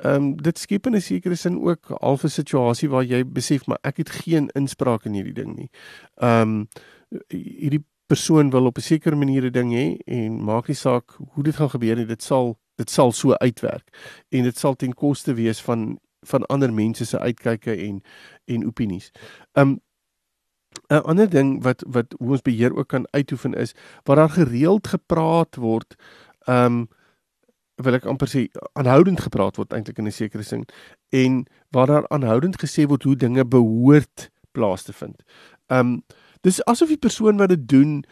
Ehm 0.02 0.14
um, 0.14 0.36
dit 0.36 0.58
skep 0.58 0.86
in 0.86 0.94
'n 0.94 1.00
sekere 1.00 1.34
sin 1.34 1.60
ook 1.60 1.84
half 2.00 2.24
'n 2.24 2.28
situasie 2.28 2.88
waar 2.88 3.04
jy 3.04 3.24
besef 3.24 3.66
maar 3.66 3.78
ek 3.82 3.96
het 3.96 4.10
geen 4.10 4.48
inspraak 4.48 5.04
in 5.04 5.12
hierdie 5.12 5.34
ding 5.34 5.56
nie. 5.56 5.70
Ehm 6.16 6.48
um, 6.48 6.68
hierdie 7.28 7.84
persoon 8.06 8.50
wil 8.50 8.66
op 8.66 8.78
'n 8.78 8.80
sekere 8.80 9.16
manier 9.16 9.44
'n 9.44 9.52
ding 9.52 9.72
hê 9.72 9.96
en 10.06 10.44
maak 10.44 10.68
nie 10.68 10.76
saak 10.76 11.16
hoe 11.32 11.44
dit 11.44 11.56
gaan 11.56 11.70
gebeur 11.70 11.96
nie, 11.96 12.06
dit 12.06 12.22
sal 12.22 12.58
dit 12.76 12.90
sal 12.90 13.12
so 13.12 13.32
uitwerk 13.32 13.86
en 14.28 14.42
dit 14.42 14.58
sal 14.58 14.74
ten 14.74 14.94
koste 14.94 15.34
wees 15.34 15.60
van 15.60 15.98
van 16.26 16.46
ander 16.46 16.72
mense 16.72 17.04
se 17.04 17.18
uitkyke 17.18 17.76
en 17.76 18.02
en 18.44 18.66
opinies. 18.66 19.10
Um 19.52 19.80
'n 20.88 21.02
ander 21.02 21.30
ding 21.30 21.62
wat 21.62 21.84
wat 21.86 22.16
ons 22.18 22.42
beheer 22.42 22.76
ook 22.76 22.88
kan 22.88 23.06
uitoefen 23.10 23.54
is 23.54 23.74
waar 24.04 24.16
daar 24.16 24.30
gereeld 24.30 24.86
gepraat 24.86 25.56
word 25.56 25.96
um 26.46 26.88
wil 27.84 27.96
ek 27.98 28.06
amper 28.08 28.28
sê 28.30 28.46
aanhoudend 28.78 29.20
gepraat 29.20 29.56
word 29.60 29.72
eintlik 29.72 29.98
in 29.98 30.06
'n 30.06 30.12
sekere 30.12 30.42
sin 30.42 30.64
en 31.10 31.46
waar 31.70 31.86
daar 31.86 32.08
aanhoudend 32.08 32.60
gesê 32.62 32.86
word 32.88 33.02
hoe 33.02 33.16
dinge 33.16 33.44
behoort 33.44 34.30
plaas 34.52 34.82
te 34.82 34.92
vind. 34.92 35.22
Um 35.68 36.02
dis 36.40 36.64
asof 36.64 36.88
die 36.88 36.98
persoon 37.00 37.36
wat 37.36 37.48
dit 37.48 37.68
doen 37.68 38.04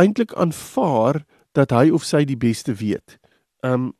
eintlik 0.00 0.34
aanvaar 0.34 1.24
dat 1.52 1.70
hy 1.70 1.90
of 1.90 2.04
sy 2.04 2.24
die 2.24 2.36
beste 2.36 2.74
weet. 2.74 3.18
Um 3.62 3.92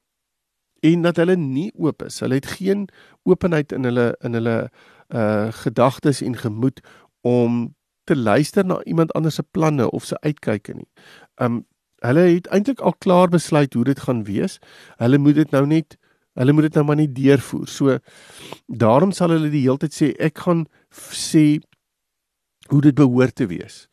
en 0.80 1.02
dat 1.02 1.16
hulle 1.16 1.36
nie 1.36 1.72
oop 1.76 2.02
is. 2.02 2.20
Hulle 2.20 2.34
het 2.40 2.46
geen 2.56 2.88
openheid 3.28 3.72
in 3.72 3.84
hulle 3.84 4.16
in 4.24 4.34
hulle 4.38 4.70
uh 5.14 5.52
gedagtes 5.52 6.22
en 6.22 6.36
gemoed 6.36 6.80
om 7.20 7.74
te 8.04 8.16
luister 8.16 8.64
na 8.64 8.82
iemand 8.84 9.12
anders 9.12 9.34
se 9.34 9.42
planne 9.42 9.90
of 9.90 10.04
se 10.04 10.16
uitkyke 10.20 10.74
nie. 10.74 10.88
Um 11.36 11.66
hulle 12.00 12.26
het 12.34 12.46
eintlik 12.54 12.80
al 12.80 12.94
klaar 12.98 13.28
besluit 13.28 13.74
hoe 13.74 13.84
dit 13.84 14.00
gaan 14.00 14.24
wees. 14.24 14.58
Hulle 14.96 15.18
moet 15.18 15.34
dit 15.34 15.50
nou 15.50 15.66
net 15.66 15.96
hulle 16.38 16.52
moet 16.52 16.68
dit 16.68 16.74
nou 16.78 16.84
maar 16.86 16.96
net 16.96 17.14
deurvoer. 17.14 17.66
So 17.68 17.98
daarom 18.66 19.12
sal 19.12 19.34
hulle 19.34 19.50
die 19.52 19.64
hele 19.66 19.82
tyd 19.82 19.96
sê 19.96 20.12
ek 20.22 20.38
gaan 20.46 20.64
sê 20.90 21.60
hoe 22.70 22.80
dit 22.80 22.94
behoort 22.94 23.34
te 23.36 23.48
wees. 23.50 23.86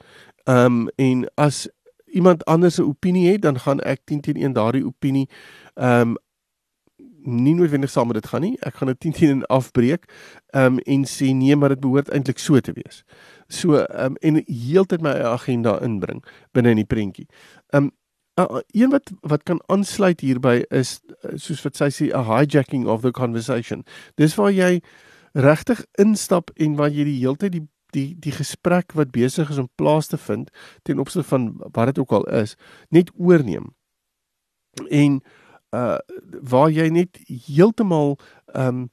Um 0.47 0.87
en 0.95 1.25
as 1.35 1.65
iemand 2.13 2.45
anders 2.45 2.79
'n 2.79 2.87
opinie 2.87 3.31
het, 3.31 3.41
dan 3.41 3.59
gaan 3.59 3.79
ek 3.79 4.05
10 4.05 4.21
teen 4.21 4.37
1 4.37 4.53
daardie 4.53 4.85
opinie 4.85 5.27
um 5.75 6.15
nie 7.27 7.53
noodwendig 7.53 7.89
saam 7.89 8.07
met 8.07 8.21
dit 8.21 8.27
gaan 8.27 8.41
nie. 8.41 8.57
Ek 8.61 8.75
gaan 8.75 8.87
dit 8.87 8.99
10 8.99 9.11
teen 9.11 9.29
1 9.29 9.45
afbreek 9.45 10.05
um 10.53 10.79
en 10.79 11.05
sê 11.05 11.33
nee, 11.33 11.55
maar 11.55 11.69
dit 11.69 11.79
behoort 11.79 12.09
eintlik 12.09 12.39
so 12.39 12.59
te 12.59 12.71
wees. 12.71 13.03
So 13.47 13.85
um 13.93 14.17
en 14.21 14.41
heeltyd 14.45 15.01
my 15.01 15.15
agenda 15.23 15.77
inbring 15.83 16.23
binne 16.53 16.75
in 16.75 16.81
die 16.81 16.89
prentjie. 16.89 17.27
Um 17.73 17.91
uh, 18.39 18.61
een 18.75 18.91
wat 18.93 19.11
wat 19.21 19.43
kan 19.43 19.61
aansluit 19.65 20.21
hierby 20.21 20.61
is 20.69 20.99
soos 21.35 21.63
wat 21.65 21.79
sy 21.79 21.89
sê 21.93 22.09
a 22.13 22.23
hijacking 22.27 22.87
of 22.87 23.01
the 23.01 23.11
conversation. 23.11 23.85
Dis 24.15 24.35
waar 24.35 24.51
jy 24.51 24.81
regtig 25.37 25.83
instap 26.01 26.51
en 26.55 26.75
waar 26.75 26.93
jy 26.93 27.07
die 27.07 27.19
heeltyd 27.21 27.57
die 27.57 27.65
die 27.95 28.15
die 28.19 28.35
gesprek 28.35 28.93
wat 28.99 29.13
besig 29.15 29.49
is 29.49 29.57
om 29.61 29.69
plaas 29.79 30.07
te 30.11 30.17
vind 30.19 30.51
ten 30.83 30.99
opsigte 30.99 31.27
van 31.29 31.53
wat 31.73 31.93
dit 31.93 31.99
ook 31.99 32.11
al 32.11 32.25
is, 32.43 32.55
net 32.89 33.11
oorneem. 33.15 33.73
En 34.89 35.21
uh 35.75 35.97
waar 36.51 36.69
jy 36.71 36.87
net 36.89 37.19
heeltemal 37.27 38.17
um 38.55 38.87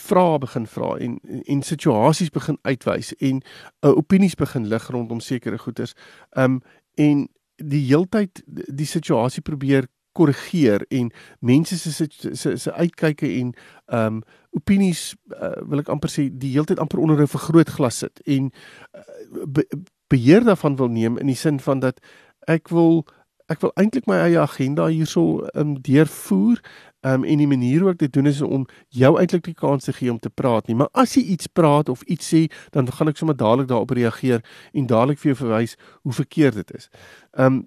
vrae 0.00 0.38
begin 0.38 0.66
vra 0.66 0.96
en 0.98 1.18
en 1.46 1.62
situasies 1.62 2.30
begin 2.30 2.58
uitwys 2.62 3.14
en 3.18 3.42
uh, 3.84 3.90
opinies 3.96 4.34
begin 4.34 4.68
lig 4.68 4.88
rondom 4.88 5.20
sekere 5.20 5.58
goeters. 5.58 5.94
Um 6.36 6.60
en 6.94 7.28
die 7.56 7.86
heeltyd 7.86 8.42
die 8.46 8.86
situasie 8.86 9.42
probeer 9.42 9.88
korrigeer 10.12 10.84
en 10.88 11.10
mense 11.40 11.78
se 11.78 12.06
se 12.32 12.56
se 12.56 12.72
uitkyke 12.72 13.28
en 13.40 13.54
um, 13.86 14.22
opinies 14.50 15.14
uh, 15.40 15.62
wil 15.68 15.80
ek 15.80 15.88
amper 15.88 16.12
sê 16.12 16.26
die 16.28 16.52
heeltyd 16.52 16.80
amper 16.82 17.00
onder 17.00 17.22
'n 17.22 17.32
vergrootglas 17.32 18.02
sit 18.04 18.20
en 18.26 18.50
uh, 18.92 19.46
be, 19.46 19.64
beheer 20.12 20.44
daarvan 20.44 20.76
wil 20.76 20.88
neem 20.88 21.18
in 21.18 21.26
die 21.26 21.36
sin 21.36 21.60
van 21.60 21.80
dat 21.80 22.00
ek 22.46 22.68
wil 22.68 23.06
ek 23.48 23.60
wil 23.60 23.72
eintlik 23.76 24.06
my 24.06 24.20
eie 24.20 24.40
agenda 24.40 24.86
hierso 24.86 25.48
um, 25.54 25.74
deurvoer 25.80 26.60
um, 27.02 27.24
en 27.24 27.42
die 27.42 27.48
manier 27.50 27.80
hoe 27.80 27.92
ek 27.92 27.98
dit 27.98 28.12
doen 28.12 28.26
is 28.26 28.40
om 28.42 28.66
jou 28.88 29.12
eintlik 29.18 29.44
die 29.44 29.56
kans 29.58 29.84
te 29.84 29.92
gee 29.92 30.10
om 30.10 30.18
te 30.18 30.30
praat 30.30 30.66
nie 30.68 30.76
maar 30.78 30.90
as 30.92 31.16
jy 31.16 31.22
iets 31.34 31.46
praat 31.46 31.88
of 31.88 32.02
iets 32.02 32.32
sê 32.34 32.46
dan 32.70 32.90
gaan 32.92 33.12
ek 33.12 33.20
sommer 33.20 33.36
dadelik 33.36 33.68
daarop 33.68 33.90
reageer 33.90 34.42
en 34.72 34.86
dadelik 34.86 35.20
vir 35.22 35.32
jou 35.32 35.38
verwys 35.44 35.76
hoe 36.02 36.12
verkeerd 36.12 36.62
dit 36.62 36.74
is. 36.78 36.88
Ehm 37.36 37.46
um, 37.46 37.60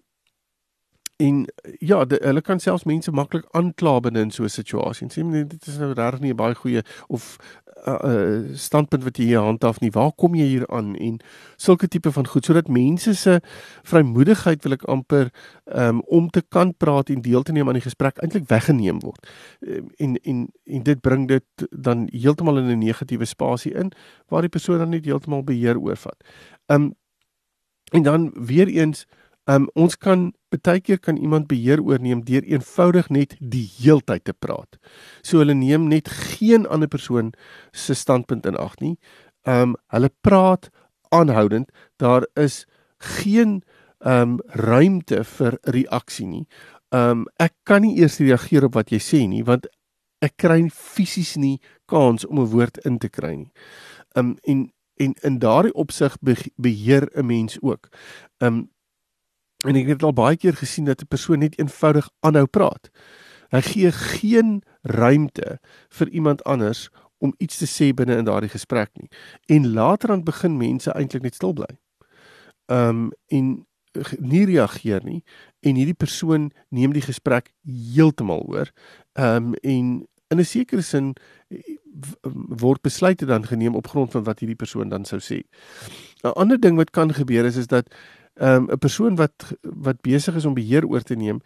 En 1.17 1.45
ja, 1.79 2.05
de, 2.05 2.19
hulle 2.24 2.41
kan 2.41 2.60
selfs 2.60 2.84
mense 2.84 3.12
maklik 3.12 3.45
aankla 3.55 4.00
binne 4.03 4.19
in 4.19 4.31
so 4.31 4.43
'n 4.43 4.50
situasie. 4.50 5.07
Sê 5.07 5.24
men 5.24 5.48
dit 5.48 5.67
is 5.67 5.77
nou 5.77 5.93
regtig 5.93 6.19
nie 6.19 6.34
'n 6.34 6.36
baie 6.36 6.55
goeie 6.55 6.84
of 7.07 7.38
'n 7.86 7.89
uh, 7.89 8.12
uh, 8.12 8.55
standpunt 8.55 9.03
wat 9.03 9.17
jy 9.17 9.24
hier 9.24 9.39
handhaaf 9.39 9.79
nie. 9.79 9.91
Waar 9.91 10.12
kom 10.12 10.36
jy 10.36 10.45
hier 10.45 10.67
aan? 10.67 10.95
En 10.95 11.19
sulke 11.55 11.88
tipe 11.88 12.12
van 12.12 12.27
goed 12.27 12.45
sodat 12.45 12.67
mense 12.67 13.13
se 13.13 13.39
vrymoedigheid 13.84 14.63
wil 14.63 14.72
ek 14.72 14.84
amper 14.84 15.31
um, 15.65 16.01
om 16.01 16.29
te 16.29 16.41
kan 16.41 16.77
praat 16.77 17.10
en 17.10 17.22
deel 17.22 17.43
te 17.43 17.51
neem 17.51 17.67
aan 17.67 17.79
die 17.79 17.89
gesprek 17.89 18.17
eintlik 18.17 18.48
weggeneem 18.48 19.00
word. 19.00 19.27
Um, 19.60 19.88
en 19.95 20.15
en 20.15 20.48
en 20.63 20.84
dit 20.84 21.01
bring 21.01 21.27
dit 21.27 21.67
dan 21.69 22.10
heeltemal 22.12 22.57
in 22.57 22.72
'n 22.72 22.79
negatiewe 22.79 23.25
spasie 23.25 23.74
in 23.74 23.91
waar 24.27 24.41
die 24.41 24.50
persoon 24.50 24.77
dan 24.77 24.89
net 24.89 25.05
heeltemal 25.05 25.43
beheer 25.43 25.79
oorvat. 25.79 26.24
Um 26.67 26.95
en 27.91 28.03
dan 28.03 28.31
weer 28.36 28.67
eens 28.67 29.05
Um 29.45 29.69
ons 29.77 29.98
kan 29.98 30.34
baie 30.63 30.81
keer 30.81 31.00
kan 31.00 31.17
iemand 31.17 31.47
beheer 31.47 31.81
oorneem 31.81 32.24
deur 32.25 32.43
eenvoudig 32.43 33.09
net 33.09 33.35
die 33.39 33.65
heeltyd 33.79 34.24
te 34.25 34.33
praat. 34.33 34.77
So 35.24 35.39
hulle 35.39 35.53
neem 35.53 35.88
net 35.89 36.09
geen 36.09 36.67
ander 36.67 36.88
persoon 36.88 37.33
se 37.71 37.93
standpunt 37.93 38.45
in 38.45 38.57
ag 38.57 38.77
nie. 38.79 38.97
Um 39.43 39.75
hulle 39.93 40.12
praat 40.21 40.69
aanhoudend. 41.09 41.71
Daar 41.97 42.27
is 42.35 42.65
geen 43.00 43.63
um 44.00 44.39
ruimte 44.53 45.24
vir 45.24 45.57
reaksie 45.63 46.27
nie. 46.27 46.45
Um 46.91 47.25
ek 47.39 47.53
kan 47.63 47.81
nie 47.81 47.97
eers 48.00 48.19
reageer 48.19 48.65
op 48.65 48.75
wat 48.75 48.91
jy 48.91 49.01
sê 49.01 49.25
nie 49.27 49.43
want 49.43 49.67
ek 50.21 50.38
kry 50.41 50.62
fisies 50.74 51.35
nie 51.38 51.59
kans 51.88 52.25
om 52.25 52.39
'n 52.39 52.51
woord 52.51 52.77
in 52.85 53.00
te 53.00 53.09
kry 53.09 53.35
nie. 53.35 53.51
Um 54.15 54.38
en 54.43 54.71
en 54.97 55.13
in 55.24 55.39
daardie 55.39 55.74
opsig 55.74 56.17
beheer 56.55 57.09
'n 57.15 57.25
mens 57.25 57.57
ook. 57.62 57.89
Um 58.39 58.69
En 59.65 59.75
ek 59.75 59.88
het 59.88 60.03
al 60.03 60.13
baie 60.13 60.38
keer 60.38 60.53
gesien 60.53 60.86
dat 60.86 61.01
'n 61.01 61.07
persoon 61.07 61.39
net 61.39 61.60
eenvoudig 61.60 62.10
aanhou 62.19 62.45
praat. 62.45 62.89
Hy 63.50 63.62
gee 63.62 63.91
geen 63.91 64.63
ruimte 64.81 65.60
vir 65.89 66.10
iemand 66.10 66.43
anders 66.43 66.89
om 67.17 67.34
iets 67.38 67.57
te 67.57 67.65
sê 67.65 67.93
binne 67.93 68.17
in 68.17 68.25
daardie 68.25 68.50
gesprek 68.50 68.89
nie. 68.93 69.10
En 69.45 69.74
later 69.74 70.07
dan 70.07 70.24
begin 70.24 70.57
mense 70.57 70.91
eintlik 70.91 71.22
net 71.22 71.36
stil 71.36 71.53
bly. 71.53 71.77
Um 72.65 73.12
en 73.27 73.65
nie 74.19 74.45
reageer 74.45 75.03
nie 75.03 75.24
en 75.60 75.75
hierdie 75.75 75.98
persoon 75.98 76.51
neem 76.69 76.93
die 76.93 77.05
gesprek 77.05 77.53
heeltemal 77.95 78.43
oor. 78.48 78.72
Um 79.13 79.53
en 79.62 80.07
in 80.27 80.39
'n 80.39 80.45
sekere 80.45 80.81
sin 80.81 81.15
word 82.60 82.81
besluite 82.81 83.25
dan 83.25 83.45
geneem 83.45 83.75
op 83.75 83.88
grond 83.88 84.12
van 84.12 84.24
wat 84.24 84.39
hierdie 84.39 84.60
persoon 84.60 84.89
dan 84.89 85.05
sou 85.05 85.19
sê. 85.19 85.43
'n 86.24 86.34
Ander 86.36 86.60
ding 86.60 86.75
wat 86.75 86.91
kan 86.91 87.13
gebeur 87.13 87.45
is 87.45 87.55
is 87.55 87.67
dat 87.67 87.88
um, 88.42 88.68
'n 88.72 88.77
persoon 88.77 89.15
wat 89.15 89.54
wat 89.62 90.01
besig 90.01 90.36
is 90.36 90.46
om 90.46 90.54
beheer 90.54 90.86
oor 90.86 91.01
te 91.01 91.15
neem, 91.15 91.42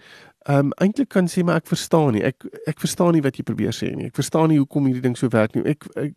um, 0.49 0.71
eintlik 0.73 1.09
kan 1.09 1.27
sê 1.27 1.43
maar 1.43 1.55
ek 1.55 1.67
verstaan 1.67 2.13
nie. 2.13 2.23
Ek 2.23 2.43
ek 2.65 2.79
verstaan 2.79 3.13
nie 3.13 3.21
wat 3.21 3.37
jy 3.37 3.43
probeer 3.43 3.73
sê 3.73 3.95
nie. 3.95 4.05
Ek 4.05 4.15
verstaan 4.15 4.49
nie 4.49 4.57
hoekom 4.57 4.85
hierdie 4.85 5.01
ding 5.01 5.17
so 5.17 5.27
werk 5.29 5.55
nie. 5.55 5.63
Ek, 5.63 5.85
ek 5.95 6.15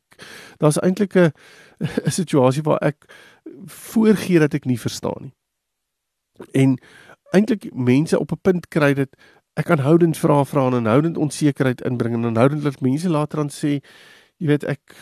daar's 0.59 0.81
eintlik 0.81 1.17
'n 1.17 1.33
'n 2.07 2.11
situasie 2.11 2.63
waar 2.63 2.83
ek 2.83 3.05
voorgee 3.67 4.39
dat 4.39 4.55
ek 4.55 4.65
nie 4.65 4.79
verstaan 4.79 5.21
nie. 5.21 5.35
En 6.53 6.79
eintlik 7.33 7.75
mense 7.75 8.19
op 8.19 8.33
'n 8.33 8.41
punt 8.43 8.69
kry 8.69 8.95
dit 8.95 9.17
ek 9.55 9.71
aanhoudend 9.71 10.17
vra 10.17 10.45
vra 10.45 10.67
en 10.67 10.75
aanhoudend 10.75 11.17
onsekerheid 11.17 11.81
inbring 11.81 12.15
en 12.15 12.25
aanhoudend 12.25 12.63
laat 12.63 12.81
mense 12.81 13.09
later 13.09 13.39
aan 13.39 13.51
sê 13.51 13.81
jy 14.39 14.47
weet 14.47 14.65
ek 14.65 14.95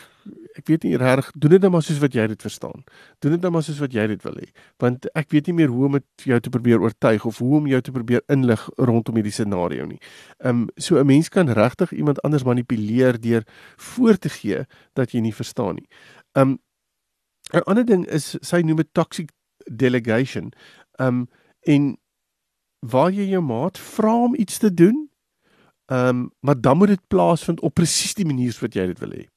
ek 0.59 0.67
weet 0.67 0.83
nie 0.83 0.97
reg 0.99 1.31
doen 1.35 1.53
dit 1.55 1.61
nou 1.63 1.71
maar 1.71 1.83
soos 1.85 1.99
wat 2.01 2.13
jy 2.13 2.27
dit 2.27 2.41
verstaan. 2.41 2.83
Doen 3.23 3.35
dit 3.35 3.41
nou 3.41 3.51
maar 3.51 3.63
soos 3.63 3.79
wat 3.81 3.93
jy 3.95 4.07
dit 4.11 4.23
wil 4.23 4.37
hê. 4.41 4.47
Want 4.83 5.07
ek 5.17 5.31
weet 5.33 5.47
nie 5.49 5.55
meer 5.61 5.71
hoe 5.73 5.85
om 5.87 5.97
dit 5.97 6.25
jou 6.31 6.39
te 6.39 6.53
probeer 6.53 6.81
oortuig 6.83 7.25
of 7.25 7.39
hoe 7.43 7.55
om 7.59 7.67
jou 7.67 7.81
te 7.81 7.93
probeer 7.95 8.23
inlig 8.31 8.63
rondom 8.77 9.19
hierdie 9.19 9.35
scenario 9.35 9.85
nie. 9.85 9.99
Ehm 10.39 10.63
um, 10.63 10.67
so 10.77 10.99
'n 10.99 11.05
mens 11.05 11.29
kan 11.29 11.49
regtig 11.49 11.91
iemand 11.93 12.21
anders 12.21 12.43
manipuleer 12.43 13.19
deur 13.19 13.43
voor 13.77 14.17
te 14.17 14.29
gee 14.29 14.65
dat 14.93 15.11
jy 15.11 15.19
nie 15.19 15.35
verstaan 15.35 15.75
nie. 15.75 15.87
Ehm 16.35 16.49
um, 16.49 16.59
'n 17.53 17.63
ander 17.65 17.85
ding 17.85 18.07
is 18.07 18.37
sy 18.41 18.61
noem 18.61 18.77
dit 18.77 18.93
toxic 18.93 19.29
delegation. 19.65 20.51
Ehm 20.99 21.07
um, 21.07 21.27
en 21.61 21.97
waar 22.79 23.11
jy 23.11 23.27
jou 23.29 23.41
maat 23.41 23.77
vra 23.77 24.15
om 24.23 24.35
iets 24.35 24.57
te 24.57 24.73
doen, 24.73 25.09
ehm 25.85 26.07
um, 26.07 26.31
maar 26.39 26.61
dan 26.61 26.77
moet 26.77 26.87
dit 26.87 27.07
plaasvind 27.07 27.59
op 27.59 27.73
presies 27.73 28.13
die 28.13 28.25
manier 28.25 28.57
wat 28.61 28.73
jy 28.73 28.85
dit 28.85 28.99
wil 28.99 29.11
hê. 29.11 29.30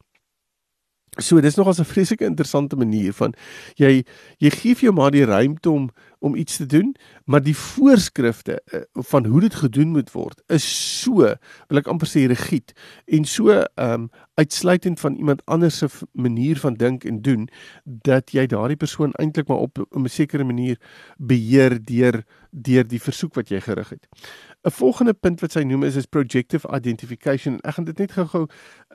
So 1.23 1.41
dis 1.41 1.55
nogals 1.55 1.79
'n 1.79 1.85
vreeslike 1.85 2.25
interessante 2.25 2.77
manier 2.77 3.13
van 3.13 3.35
jy 3.77 4.05
jy 4.39 4.51
gee 4.51 4.75
vir 4.75 4.91
jou 4.91 4.93
maar 4.93 5.11
die 5.11 5.25
ruimte 5.25 5.71
om 5.71 5.91
om 6.25 6.35
iets 6.35 6.57
te 6.57 6.67
doen, 6.67 6.95
maar 7.25 7.43
die 7.43 7.57
voorskrifte 7.57 8.63
uh, 8.73 8.81
van 8.93 9.27
hoe 9.27 9.41
dit 9.41 9.55
gedoen 9.55 9.89
moet 9.89 10.11
word 10.13 10.41
is 10.49 10.65
so, 11.03 11.35
wil 11.69 11.79
ek 11.79 11.91
amper 11.93 12.09
sê 12.09 12.25
rigied 12.27 12.73
en 13.07 13.25
so 13.25 13.51
ehm 13.51 13.93
um, 13.93 14.11
uitsluitend 14.35 15.01
van 15.01 15.15
iemand 15.15 15.43
anders 15.47 15.79
se 15.79 15.87
manier 16.13 16.59
van 16.59 16.75
dink 16.75 17.05
en 17.05 17.21
doen 17.23 17.49
dat 17.85 18.33
jy 18.35 18.47
daardie 18.47 18.77
persoon 18.77 19.13
eintlik 19.13 19.49
maar 19.49 19.63
op 19.63 19.79
'n 19.79 20.09
sekere 20.09 20.45
manier 20.45 20.81
beheer 21.19 21.79
deur 21.85 22.25
deur 22.51 22.87
die 22.87 23.01
versoek 23.01 23.35
wat 23.35 23.49
jy 23.49 23.61
gerig 23.61 23.89
het. 23.89 24.09
'n 24.65 24.71
volgende 24.71 25.13
punt 25.13 25.41
wat 25.41 25.53
sy 25.53 25.63
noem 25.63 25.85
is 25.85 25.97
is 25.97 26.07
projective 26.07 26.69
identification. 26.75 27.61
Ek 27.61 27.75
gaan 27.75 27.85
dit 27.85 27.99
net 27.99 28.13
gou-gou 28.13 28.47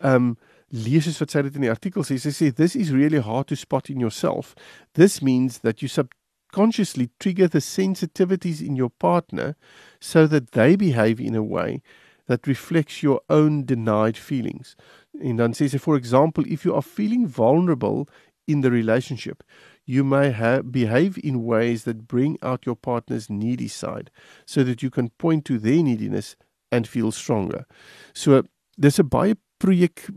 ehm 0.01 0.15
um, 0.15 0.37
lees 0.71 1.19
wat 1.19 1.31
sy 1.31 1.41
dit 1.45 1.55
in 1.55 1.65
die 1.67 1.73
artikel 1.73 2.05
sê. 2.05 2.17
Sy 2.19 2.33
sê 2.35 2.49
this 2.55 2.75
is 2.75 2.93
really 2.93 3.19
hard 3.19 3.47
to 3.47 3.55
spot 3.55 3.89
in 3.89 3.99
yourself. 3.99 4.55
This 4.93 5.21
means 5.21 5.59
that 5.59 5.81
you 5.81 5.87
subconsciously 5.87 7.09
trigger 7.19 7.47
the 7.47 7.61
sensitivities 7.61 8.61
in 8.65 8.75
your 8.75 8.89
partner 8.89 9.55
so 9.99 10.27
that 10.27 10.51
they 10.51 10.75
behave 10.75 11.19
in 11.19 11.35
a 11.35 11.43
way 11.43 11.81
that 12.27 12.47
reflects 12.47 13.01
your 13.01 13.21
own 13.29 13.65
denied 13.65 14.17
feelings. 14.17 14.75
En 15.21 15.37
dan 15.37 15.53
sê 15.53 15.67
sy 15.69 15.79
for 15.81 15.97
example, 15.97 16.45
if 16.47 16.63
you 16.63 16.73
are 16.75 16.85
feeling 16.85 17.27
vulnerable 17.27 18.07
in 18.47 18.61
the 18.61 18.71
relationship, 18.71 19.43
you 19.85 20.03
may 20.03 20.29
have, 20.29 20.71
behave 20.71 21.17
in 21.23 21.43
ways 21.43 21.83
that 21.83 22.07
bring 22.07 22.37
out 22.43 22.65
your 22.65 22.75
partner's 22.75 23.29
needy 23.29 23.67
side 23.67 24.11
so 24.45 24.63
that 24.63 24.83
you 24.83 24.91
can 24.91 25.09
point 25.17 25.45
to 25.45 25.57
their 25.57 25.81
neediness 25.81 26.35
and 26.71 26.87
feel 26.87 27.11
stronger. 27.11 27.65
So 28.13 28.43
dis 28.79 28.99
'n 28.99 29.07
baie 29.09 29.35
projek 29.59 30.07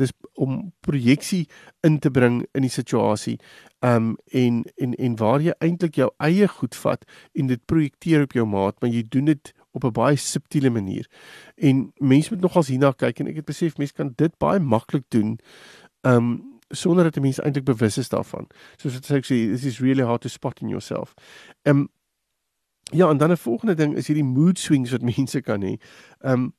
dis 0.00 0.12
om 0.34 0.72
projeksie 0.80 1.44
in 1.86 1.98
te 2.00 2.10
bring 2.10 2.40
in 2.56 2.64
die 2.64 2.72
situasie. 2.72 3.36
Um 3.84 4.16
en 4.32 4.64
en 4.76 4.94
en 4.94 5.16
waar 5.20 5.44
jy 5.44 5.54
eintlik 5.60 6.00
jou 6.00 6.10
eie 6.24 6.48
goed 6.48 6.74
vat 6.74 7.04
en 7.34 7.46
dit 7.52 7.62
projekteer 7.68 8.26
op 8.26 8.32
jou 8.32 8.46
maat, 8.48 8.80
maar 8.80 8.90
jy 8.90 9.04
doen 9.08 9.30
dit 9.32 9.52
op 9.76 9.84
'n 9.84 9.92
baie 9.92 10.16
subtiele 10.16 10.70
manier. 10.70 11.06
En 11.56 11.92
mense 11.98 12.32
moet 12.32 12.42
nogals 12.42 12.68
hierna 12.68 12.92
kyk 12.92 13.20
en 13.20 13.28
ek 13.28 13.36
het 13.36 13.44
besef 13.44 13.76
mense 13.78 13.94
kan 13.94 14.12
dit 14.16 14.38
baie 14.38 14.60
maklik 14.60 15.04
doen. 15.08 15.38
Um 16.02 16.56
sonder 16.68 17.04
dat 17.04 17.16
'n 17.16 17.20
mens 17.20 17.40
eintlik 17.40 17.64
bewus 17.64 17.98
is 17.98 18.08
daarvan. 18.08 18.46
Soos 18.76 18.94
wat 18.94 19.10
ek 19.10 19.24
sê, 19.24 19.50
this 19.50 19.64
is 19.64 19.80
really 19.80 20.02
hard 20.02 20.20
to 20.20 20.28
spot 20.28 20.60
in 20.60 20.68
yourself. 20.68 21.14
Um, 21.62 21.88
ja, 22.82 23.10
en 23.10 23.16
dan 23.16 23.30
'n 23.30 23.36
volgende 23.36 23.74
ding 23.74 23.94
is 23.96 24.06
hierdie 24.06 24.24
mood 24.24 24.58
swings 24.58 24.90
wat 24.90 25.02
mense 25.16 25.40
kan 25.40 25.62
hê. 25.62 25.76
Um, 26.20 26.54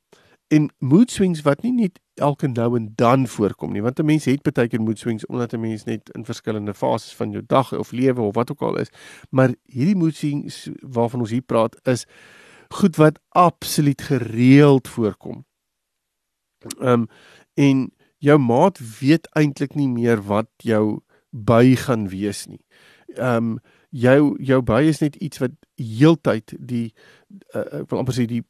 en 0.48 0.70
mood 0.78 1.10
swings 1.10 1.42
wat 1.44 1.62
nie 1.62 1.72
net 1.72 1.98
elke 2.18 2.48
nou 2.48 2.70
en 2.76 2.92
dan 2.96 3.26
voorkom 3.28 3.72
nie, 3.72 3.82
want 3.82 3.98
'n 3.98 4.04
mens 4.04 4.24
het 4.24 4.42
baie 4.42 4.68
keer 4.68 4.80
mood 4.80 4.98
swings 4.98 5.26
omdat 5.26 5.52
'n 5.52 5.60
mens 5.60 5.84
net 5.84 6.10
in 6.14 6.24
verskillende 6.24 6.74
fases 6.74 7.14
van 7.14 7.30
jou 7.30 7.42
dag 7.46 7.72
of 7.72 7.90
lewe 7.90 8.20
of 8.20 8.34
wat 8.34 8.50
ook 8.50 8.62
al 8.62 8.78
is. 8.78 8.90
Maar 9.30 9.54
hierdie 9.64 9.96
mood 9.96 10.14
swings 10.14 10.68
waarvan 10.80 11.20
ons 11.20 11.30
hier 11.30 11.42
praat 11.42 11.76
is 11.86 12.06
goed 12.68 12.96
wat 12.96 13.20
absoluut 13.28 14.02
gereeld 14.02 14.88
voorkom. 14.88 15.44
Ehm 16.80 16.92
um, 16.92 17.06
en 17.54 17.92
jou 18.18 18.38
maat 18.38 18.98
weet 19.00 19.28
eintlik 19.32 19.74
nie 19.74 19.88
meer 19.88 20.22
wat 20.22 20.48
jou 20.56 21.00
by 21.30 21.74
gaan 21.74 22.08
wees 22.08 22.46
nie. 22.46 22.64
Ehm 23.06 23.36
um, 23.36 23.58
jou 23.90 24.36
jou 24.42 24.62
by 24.62 24.82
is 24.82 25.00
net 25.00 25.16
iets 25.16 25.38
wat 25.38 25.50
heeltyd 25.74 26.54
die 26.58 26.92
uh, 27.54 27.80
ek 27.80 27.90
wil 27.90 27.98
amper 27.98 28.14
sê 28.14 28.26
die 28.28 28.44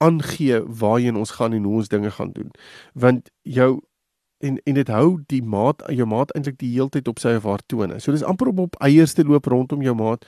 aangee 0.00 0.62
waarheen 0.80 1.16
ons 1.20 1.36
gaan 1.36 1.52
en 1.52 1.68
hoe 1.68 1.76
ons 1.82 1.92
dinge 1.92 2.10
gaan 2.10 2.32
doen. 2.32 2.50
Want 2.94 3.30
jou 3.42 3.80
en 4.40 4.56
en 4.64 4.74
dit 4.74 4.88
hou 4.88 5.08
die 5.28 5.42
maat 5.42 5.82
jou 5.92 6.06
maat 6.08 6.32
eintlik 6.36 6.56
die 6.60 6.72
heeltyd 6.72 7.08
op 7.12 7.20
sy 7.20 7.34
of 7.36 7.44
haar 7.48 7.62
tone. 7.68 7.98
So 8.00 8.12
dis 8.16 8.24
amper 8.24 8.48
om 8.48 8.62
op 8.64 8.78
eiers 8.80 9.12
te 9.16 9.24
loop 9.24 9.48
rondom 9.52 9.84
jou 9.84 9.94
maat 9.96 10.24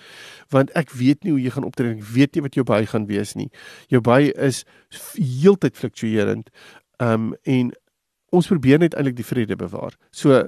want 0.53 0.73
ek 0.79 0.93
weet 1.01 1.25
nie 1.25 1.33
hoe 1.33 1.41
jy 1.41 1.55
gaan 1.55 1.69
optree 1.69 1.95
nie. 1.95 2.03
Ek 2.03 2.11
weet 2.17 2.37
nie 2.37 2.45
wat 2.45 2.59
jou 2.59 2.65
by 2.69 2.83
gaan 2.91 3.09
wees 3.09 3.33
nie. 3.39 3.49
Jou 3.93 4.03
by 4.05 4.21
is 4.37 4.65
heeltyd 5.17 5.79
fluktuerend. 5.81 6.53
Ehm 7.01 7.33
um, 7.33 7.39
en 7.49 7.73
ons 8.33 8.49
probeer 8.49 8.81
net 8.81 8.95
eintlik 8.97 9.17
die 9.17 9.29
vrede 9.29 9.57
bewaar. 9.61 9.97
So 10.13 10.45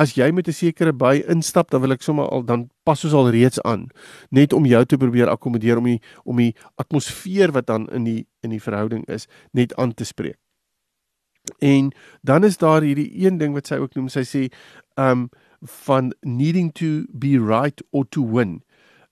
as 0.00 0.14
jy 0.16 0.30
met 0.32 0.48
'n 0.48 0.52
sekere 0.52 0.92
by 0.92 1.22
instap, 1.28 1.70
dan 1.70 1.80
wil 1.80 1.92
ek 1.92 2.02
sommer 2.02 2.28
al 2.28 2.42
dan 2.42 2.70
pas 2.84 3.04
ons 3.04 3.14
al 3.14 3.30
reeds 3.30 3.60
aan 3.62 3.88
net 4.30 4.52
om 4.52 4.66
jou 4.66 4.84
te 4.84 4.96
probeer 4.96 5.28
akkommodeer 5.28 5.76
om 5.78 5.84
die 5.84 6.00
om 6.24 6.36
die 6.36 6.54
atmosfeer 6.76 7.52
wat 7.52 7.66
dan 7.66 7.88
in 7.90 8.04
die 8.04 8.26
in 8.40 8.54
die 8.54 8.62
verhouding 8.62 9.04
is 9.08 9.26
net 9.52 9.74
aan 9.76 9.94
te 9.94 10.04
spreek. 10.04 10.38
En 11.58 11.92
dan 12.22 12.44
is 12.44 12.58
daar 12.60 12.82
hierdie 12.82 13.10
een 13.24 13.38
ding 13.38 13.54
wat 13.56 13.66
sy 13.66 13.80
ook 13.80 13.94
noem, 13.94 14.08
sy 14.12 14.24
sê 14.28 14.48
um 15.00 15.28
van 15.84 16.14
needing 16.24 16.70
to 16.72 17.04
be 17.12 17.36
right 17.36 17.82
or 17.90 18.06
to 18.08 18.24
win. 18.24 18.60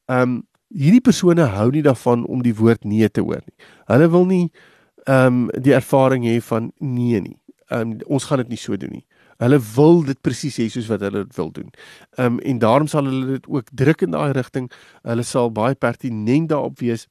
Um 0.06 0.42
hierdie 0.68 1.04
persone 1.04 1.44
hou 1.48 1.70
nie 1.72 1.84
daarvan 1.84 2.26
om 2.26 2.42
die 2.44 2.56
woord 2.56 2.84
nee 2.84 3.08
te 3.08 3.24
hoor 3.24 3.44
nie. 3.44 3.56
Hulle 3.88 4.08
wil 4.12 4.26
nie 4.28 4.46
um 5.08 5.46
die 5.56 5.76
ervaring 5.76 6.24
hê 6.28 6.40
van 6.44 6.72
nee 6.80 7.20
nie 7.20 7.38
um, 7.70 7.96
ons 8.06 8.24
gaan 8.28 8.42
dit 8.42 8.54
nie 8.54 8.60
so 8.60 8.76
doen 8.76 8.92
nie. 8.92 9.04
Hulle 9.42 9.60
wil 9.74 10.02
dit 10.08 10.18
presies 10.24 10.56
hê 10.58 10.66
soos 10.72 10.88
wat 10.90 11.04
hulle 11.06 11.24
dit 11.26 11.36
wil 11.38 11.52
doen. 11.54 11.68
Ehm 12.16 12.38
um, 12.38 12.40
en 12.52 12.58
daarom 12.62 12.88
sal 12.90 13.06
hulle 13.06 13.38
dit 13.38 13.46
ook 13.46 13.70
druk 13.72 14.02
in 14.06 14.16
daai 14.16 14.32
rigting. 14.36 14.70
Hulle 15.06 15.22
sal 15.26 15.52
baie 15.54 15.74
pertinent 15.74 16.48
daarop 16.50 16.78
wees. 16.82 17.06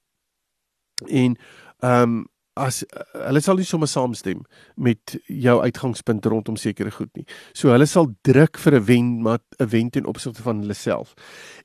En 1.08 1.38
ehm 1.84 2.04
um, 2.04 2.26
as 2.58 2.82
hulle 3.14 3.42
sal 3.42 3.60
nie 3.60 3.68
sommer 3.70 3.90
saamstem 3.90 4.40
met 4.82 5.14
jou 5.30 5.60
uitgangspunt 5.62 6.26
rondom 6.26 6.56
sekere 6.58 6.92
goed 6.92 7.12
nie. 7.14 7.26
So 7.54 7.70
hulle 7.70 7.86
sal 7.86 8.10
druk 8.26 8.58
vir 8.58 8.80
'n 8.80 8.86
wen 8.86 9.22
maar 9.22 9.40
'n 9.60 9.70
wen 9.70 9.90
ten 9.90 10.06
opsigte 10.06 10.42
van 10.42 10.62
hulle 10.62 10.74
self. 10.74 11.14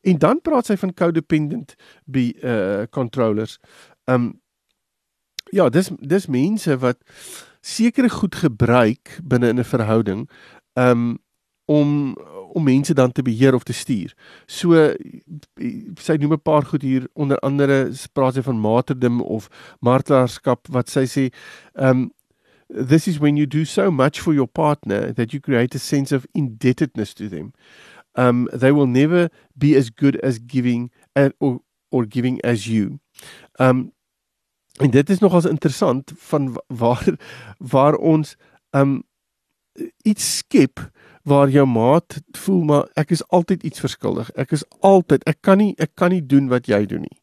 En 0.02 0.18
dan 0.18 0.40
praat 0.40 0.66
sy 0.66 0.76
van 0.76 0.94
codependent 0.94 1.74
be 2.04 2.34
uh 2.42 2.86
controllers. 2.90 3.58
Ehm 4.04 4.14
um, 4.14 4.40
ja, 5.52 5.68
dis 5.68 5.90
dis 6.00 6.26
mense 6.26 6.78
wat 6.78 6.98
sekere 7.60 8.08
goed 8.08 8.34
gebruik 8.34 9.18
binne 9.24 9.48
in 9.48 9.58
'n 9.58 9.64
verhouding 9.64 10.30
um 10.74 11.18
om 11.64 12.16
om 12.52 12.64
mense 12.64 12.94
dan 12.94 13.12
te 13.12 13.22
beheer 13.22 13.54
of 13.54 13.62
te 13.62 13.72
stuur. 13.72 14.14
So 14.46 14.94
sy 16.00 16.16
noem 16.20 16.32
'n 16.32 16.42
paar 16.42 16.64
goed 16.64 16.82
hier 16.82 17.08
onder 17.12 17.38
andere 17.38 17.92
praat 18.12 18.34
sy 18.34 18.42
van 18.42 18.60
martyrdom 18.60 19.20
of 19.20 19.48
martelaarskap 19.80 20.68
wat 20.68 20.90
sy 20.90 21.06
sê 21.06 21.32
um 21.74 22.12
this 22.68 23.06
is 23.06 23.18
when 23.18 23.36
you 23.36 23.46
do 23.46 23.64
so 23.64 23.90
much 23.90 24.20
for 24.20 24.34
your 24.34 24.48
partner 24.48 25.12
that 25.14 25.32
you 25.32 25.40
create 25.40 25.74
a 25.74 25.78
sense 25.78 26.12
of 26.16 26.26
indebtedness 26.32 27.14
to 27.14 27.28
them. 27.28 27.52
Um 28.14 28.48
they 28.52 28.72
will 28.72 28.88
never 28.88 29.28
be 29.54 29.76
as 29.76 29.90
good 29.90 30.20
as 30.22 30.38
giving 30.46 30.90
or 31.14 31.60
or 31.90 32.06
giving 32.08 32.40
as 32.44 32.66
you. 32.66 32.98
Um 33.58 33.92
En 34.80 34.90
dit 34.90 35.10
is 35.10 35.18
nogals 35.18 35.44
interessant 35.44 36.12
van 36.16 36.62
waar 36.66 37.06
waar 37.58 37.94
ons 37.94 38.36
um 38.70 39.02
iets 40.02 40.36
skep 40.36 40.90
waar 41.22 41.50
jou 41.50 41.66
maat 41.66 42.18
voel 42.36 42.62
maar 42.64 42.88
ek 42.98 43.14
is 43.14 43.22
altyd 43.28 43.62
iets 43.62 43.80
verskuldig. 43.80 44.30
Ek 44.34 44.52
is 44.52 44.64
altyd 44.80 45.24
ek 45.30 45.40
kan 45.40 45.60
nie 45.62 45.74
ek 45.78 45.94
kan 45.94 46.10
nie 46.14 46.22
doen 46.26 46.48
wat 46.50 46.66
jy 46.70 46.84
doen 46.86 47.06
nie. 47.06 47.18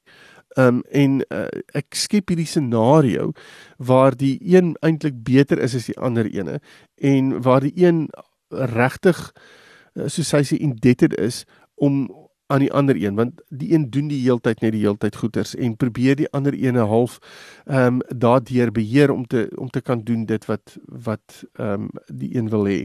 Um 0.58 0.82
en 0.92 1.20
uh, 1.30 1.48
ek 1.78 1.96
skep 1.96 2.32
hierdie 2.32 2.48
scenario 2.50 3.32
waar 3.78 4.18
die 4.18 4.38
een 4.42 4.76
eintlik 4.82 5.20
beter 5.24 5.60
is 5.60 5.76
as 5.76 5.90
die 5.92 6.00
ander 6.00 6.30
ene 6.32 6.60
en 6.96 7.36
waar 7.44 7.62
die 7.62 7.76
een 7.76 8.08
regtig 8.50 9.20
uh, 9.30 10.08
soos 10.08 10.32
hy 10.34 10.44
sê 10.48 10.58
indebted 10.58 11.14
is 11.20 11.44
om 11.76 12.08
aan 12.50 12.64
die 12.64 12.72
ander 12.74 12.98
een 12.98 13.16
want 13.16 13.42
die 13.50 13.74
een 13.74 13.90
doen 13.90 14.08
die 14.10 14.22
heeltyd 14.22 14.62
net 14.62 14.74
die 14.74 14.82
heeltyd 14.82 15.16
goeders 15.16 15.56
en 15.56 15.76
probeer 15.78 16.16
die 16.18 16.30
ander 16.34 16.54
ene 16.54 16.86
half 16.90 17.20
ehm 17.66 18.00
um, 18.00 18.00
daardeur 18.10 18.72
beheer 18.72 19.12
om 19.14 19.28
te 19.28 19.50
om 19.56 19.70
te 19.70 19.82
kan 19.82 20.02
doen 20.04 20.26
dit 20.26 20.46
wat 20.46 20.78
wat 20.86 21.44
ehm 21.54 21.90
um, 21.90 21.90
die 22.08 22.36
een 22.36 22.50
wil 22.50 22.66
hê. 22.66 22.80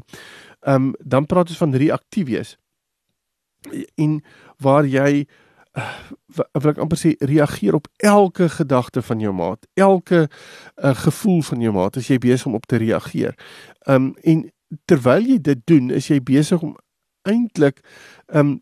Ehm 0.61 0.75
um, 0.75 0.93
dan 1.01 1.27
praat 1.27 1.49
ons 1.49 1.63
van 1.63 1.75
reaktief 1.75 2.27
wees. 2.27 2.57
En 3.95 4.21
waar 4.57 4.87
jy 4.87 5.25
uh, 5.79 5.95
wil 6.53 6.71
ek 6.71 6.83
amper 6.85 7.01
sê 7.01 7.15
reageer 7.19 7.75
op 7.75 7.89
elke 7.97 8.49
gedagte 8.49 9.03
van 9.03 9.21
jou 9.21 9.33
maat, 9.35 9.67
elke 9.75 10.27
uh, 10.29 10.95
gevoel 11.07 11.43
van 11.43 11.61
jou 11.61 11.73
maat 11.73 11.97
as 11.97 12.11
jy 12.13 12.19
besig 12.19 12.47
om 12.47 12.61
op 12.61 12.67
te 12.67 12.77
reageer. 12.77 13.33
Ehm 13.87 14.11
um, 14.11 14.13
en 14.23 14.51
terwyl 14.85 15.25
jy 15.25 15.41
dit 15.41 15.61
doen, 15.65 15.91
is 15.91 16.09
jy 16.11 16.21
besig 16.21 16.63
om 16.63 16.77
eintlik 17.23 17.81
ehm 18.27 18.39
um, 18.39 18.55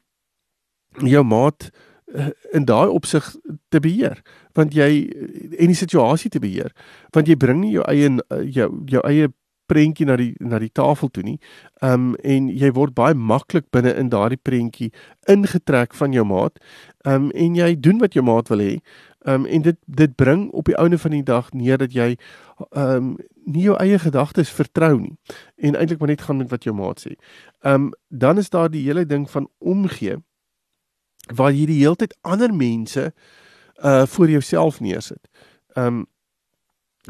jou 1.01 1.25
maat 1.25 1.71
eh, 2.15 2.31
in 2.53 2.65
daai 2.65 2.89
opsig 2.89 3.35
te 3.69 3.81
beheer 3.81 4.23
want 4.53 4.75
jy 4.75 5.09
en 5.59 5.73
die 5.73 5.79
situasie 5.79 6.31
te 6.31 6.43
beheer 6.43 6.73
want 7.13 7.29
jy 7.29 7.37
bring 7.37 7.63
nie 7.65 7.73
jou 7.77 7.87
eie 7.89 8.11
jou 8.53 8.69
jou 8.87 9.05
eie 9.09 9.33
prentjie 9.73 10.07
na 10.07 10.17
die 10.21 10.33
na 10.41 10.61
die 10.63 10.71
tafel 10.73 11.11
toe 11.13 11.25
nie. 11.27 11.39
Um 11.85 12.13
en 12.25 12.49
jy 12.51 12.73
word 12.77 12.95
baie 12.99 13.17
maklik 13.17 13.69
binne 13.75 13.95
in 13.99 14.11
daardie 14.13 14.41
prentjie 14.41 14.91
ingetrek 15.31 15.97
van 15.99 16.15
jou 16.17 16.25
maat. 16.29 16.59
Um 17.09 17.31
en 17.35 17.57
jy 17.59 17.75
doen 17.81 18.03
wat 18.03 18.17
jou 18.19 18.25
maat 18.27 18.51
wil 18.53 18.65
hê. 18.65 18.73
Um 19.29 19.47
en 19.47 19.65
dit 19.69 19.79
dit 19.87 20.17
bring 20.19 20.49
op 20.51 20.69
die 20.71 20.79
ouene 20.79 20.99
van 20.99 21.17
die 21.17 21.25
dag 21.27 21.53
neer 21.53 21.81
dat 21.81 21.95
jy 21.97 22.15
um 22.77 23.17
nie 23.47 23.65
jou 23.67 23.77
eie 23.83 23.99
gedagtes 23.99 24.53
vertrou 24.55 24.95
nie 25.01 25.17
en 25.59 25.75
eintlik 25.75 25.99
maar 25.99 26.13
net 26.13 26.23
gaan 26.27 26.39
met 26.39 26.51
wat 26.53 26.69
jou 26.69 26.75
maat 26.77 27.03
sê. 27.03 27.17
Um 27.63 27.93
dan 28.09 28.39
is 28.39 28.51
daar 28.51 28.71
die 28.71 28.85
hele 28.85 29.07
ding 29.07 29.29
van 29.31 29.49
omgee 29.59 30.21
waar 31.35 31.53
jy 31.53 31.67
die 31.67 31.81
hele 31.83 31.97
tyd 31.97 32.17
ander 32.23 32.55
mense 32.55 33.13
uh 33.83 34.07
voor 34.07 34.31
jouself 34.31 34.81
neersit. 34.81 35.29
Um 35.75 36.07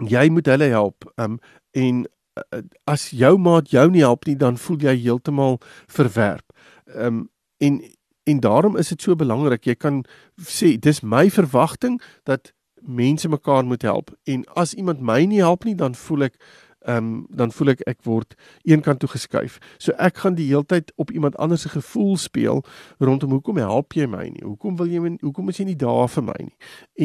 jy 0.00 0.28
moet 0.28 0.46
hulle 0.46 0.70
help. 0.72 1.04
Um 1.16 1.38
en 1.72 2.06
uh, 2.38 2.62
as 2.84 3.10
jou 3.10 3.38
maat 3.38 3.70
jou 3.70 3.90
nie 3.90 4.04
help 4.04 4.26
nie, 4.26 4.36
dan 4.36 4.56
voel 4.56 4.78
jy 4.78 4.96
heeltemal 5.04 5.60
verwerp. 5.86 6.52
Um 6.94 7.28
en 7.58 7.82
en 8.24 8.40
daarom 8.40 8.76
is 8.76 8.88
dit 8.88 9.02
so 9.02 9.16
belangrik. 9.18 9.64
Jy 9.66 9.74
kan 9.74 10.04
sê 10.38 10.76
dis 10.78 11.02
my 11.02 11.30
verwagting 11.30 12.00
dat 12.24 12.52
mense 12.82 13.28
mekaar 13.28 13.64
moet 13.64 13.82
help 13.82 14.10
en 14.24 14.44
as 14.54 14.74
iemand 14.74 15.00
my 15.00 15.24
nie 15.24 15.40
help 15.40 15.64
nie 15.64 15.74
dan 15.74 15.94
voel 15.94 16.26
ek 16.26 16.38
ehm 16.84 16.96
um, 16.96 17.26
dan 17.30 17.52
voel 17.52 17.72
ek 17.72 17.82
ek 17.86 18.00
word 18.04 18.34
eenkant 18.64 19.00
toe 19.00 19.08
geskuif. 19.08 19.58
So 19.78 19.92
ek 19.98 20.22
gaan 20.22 20.34
die 20.34 20.48
heeltyd 20.48 20.92
op 20.96 21.10
iemand 21.10 21.36
anders 21.36 21.62
se 21.62 21.68
gevoel 21.68 22.16
speel 22.16 22.62
rondom 22.98 23.30
hoekom 23.30 23.56
help 23.56 23.94
jy 23.94 24.06
my 24.06 24.24
nie? 24.28 24.44
Hoekom 24.44 24.76
wil 24.76 24.90
jy 24.90 25.00
my 25.00 25.16
hoekom 25.20 25.48
is 25.48 25.60
jy 25.60 25.68
nie 25.70 25.78
daar 25.78 26.08
vir 26.08 26.26
my 26.26 26.38
nie? 26.40 26.56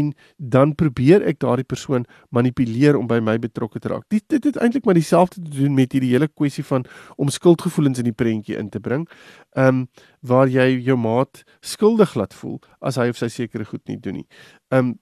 En 0.01 0.13
dan 0.37 0.75
probeer 0.75 1.25
ek 1.29 1.39
daardie 1.39 1.67
persoon 1.67 2.05
manipuleer 2.29 2.97
om 2.97 3.07
by 3.07 3.19
my 3.19 3.37
betrokke 3.37 3.79
te 3.79 3.93
raak. 3.93 4.07
Dit 4.09 4.25
dit 4.29 4.43
het 4.43 4.57
eintlik 4.57 4.85
maar 4.85 4.97
dieselfde 4.97 5.41
te 5.41 5.59
doen 5.61 5.73
met 5.73 5.91
hierdie 5.91 6.13
hele 6.15 6.27
kwessie 6.27 6.65
van 6.65 6.85
om 7.15 7.29
skuldgevoelens 7.29 7.99
in 7.99 8.09
die 8.09 8.17
prentjie 8.17 8.57
in 8.57 8.69
te 8.69 8.79
bring. 8.79 9.07
Ehm 9.55 9.67
um, 9.67 9.87
waar 10.27 10.49
jy 10.49 10.81
jou 10.83 10.97
maat 10.97 11.43
skuldig 11.61 12.15
laat 12.15 12.33
voel 12.33 12.57
as 12.81 12.97
hy 12.97 13.09
of 13.09 13.17
sy 13.17 13.29
sekere 13.31 13.65
goed 13.65 13.83
nie 13.87 13.99
doen 13.99 14.21
nie. 14.21 14.27
Ehm 14.73 14.93
um, 14.93 14.95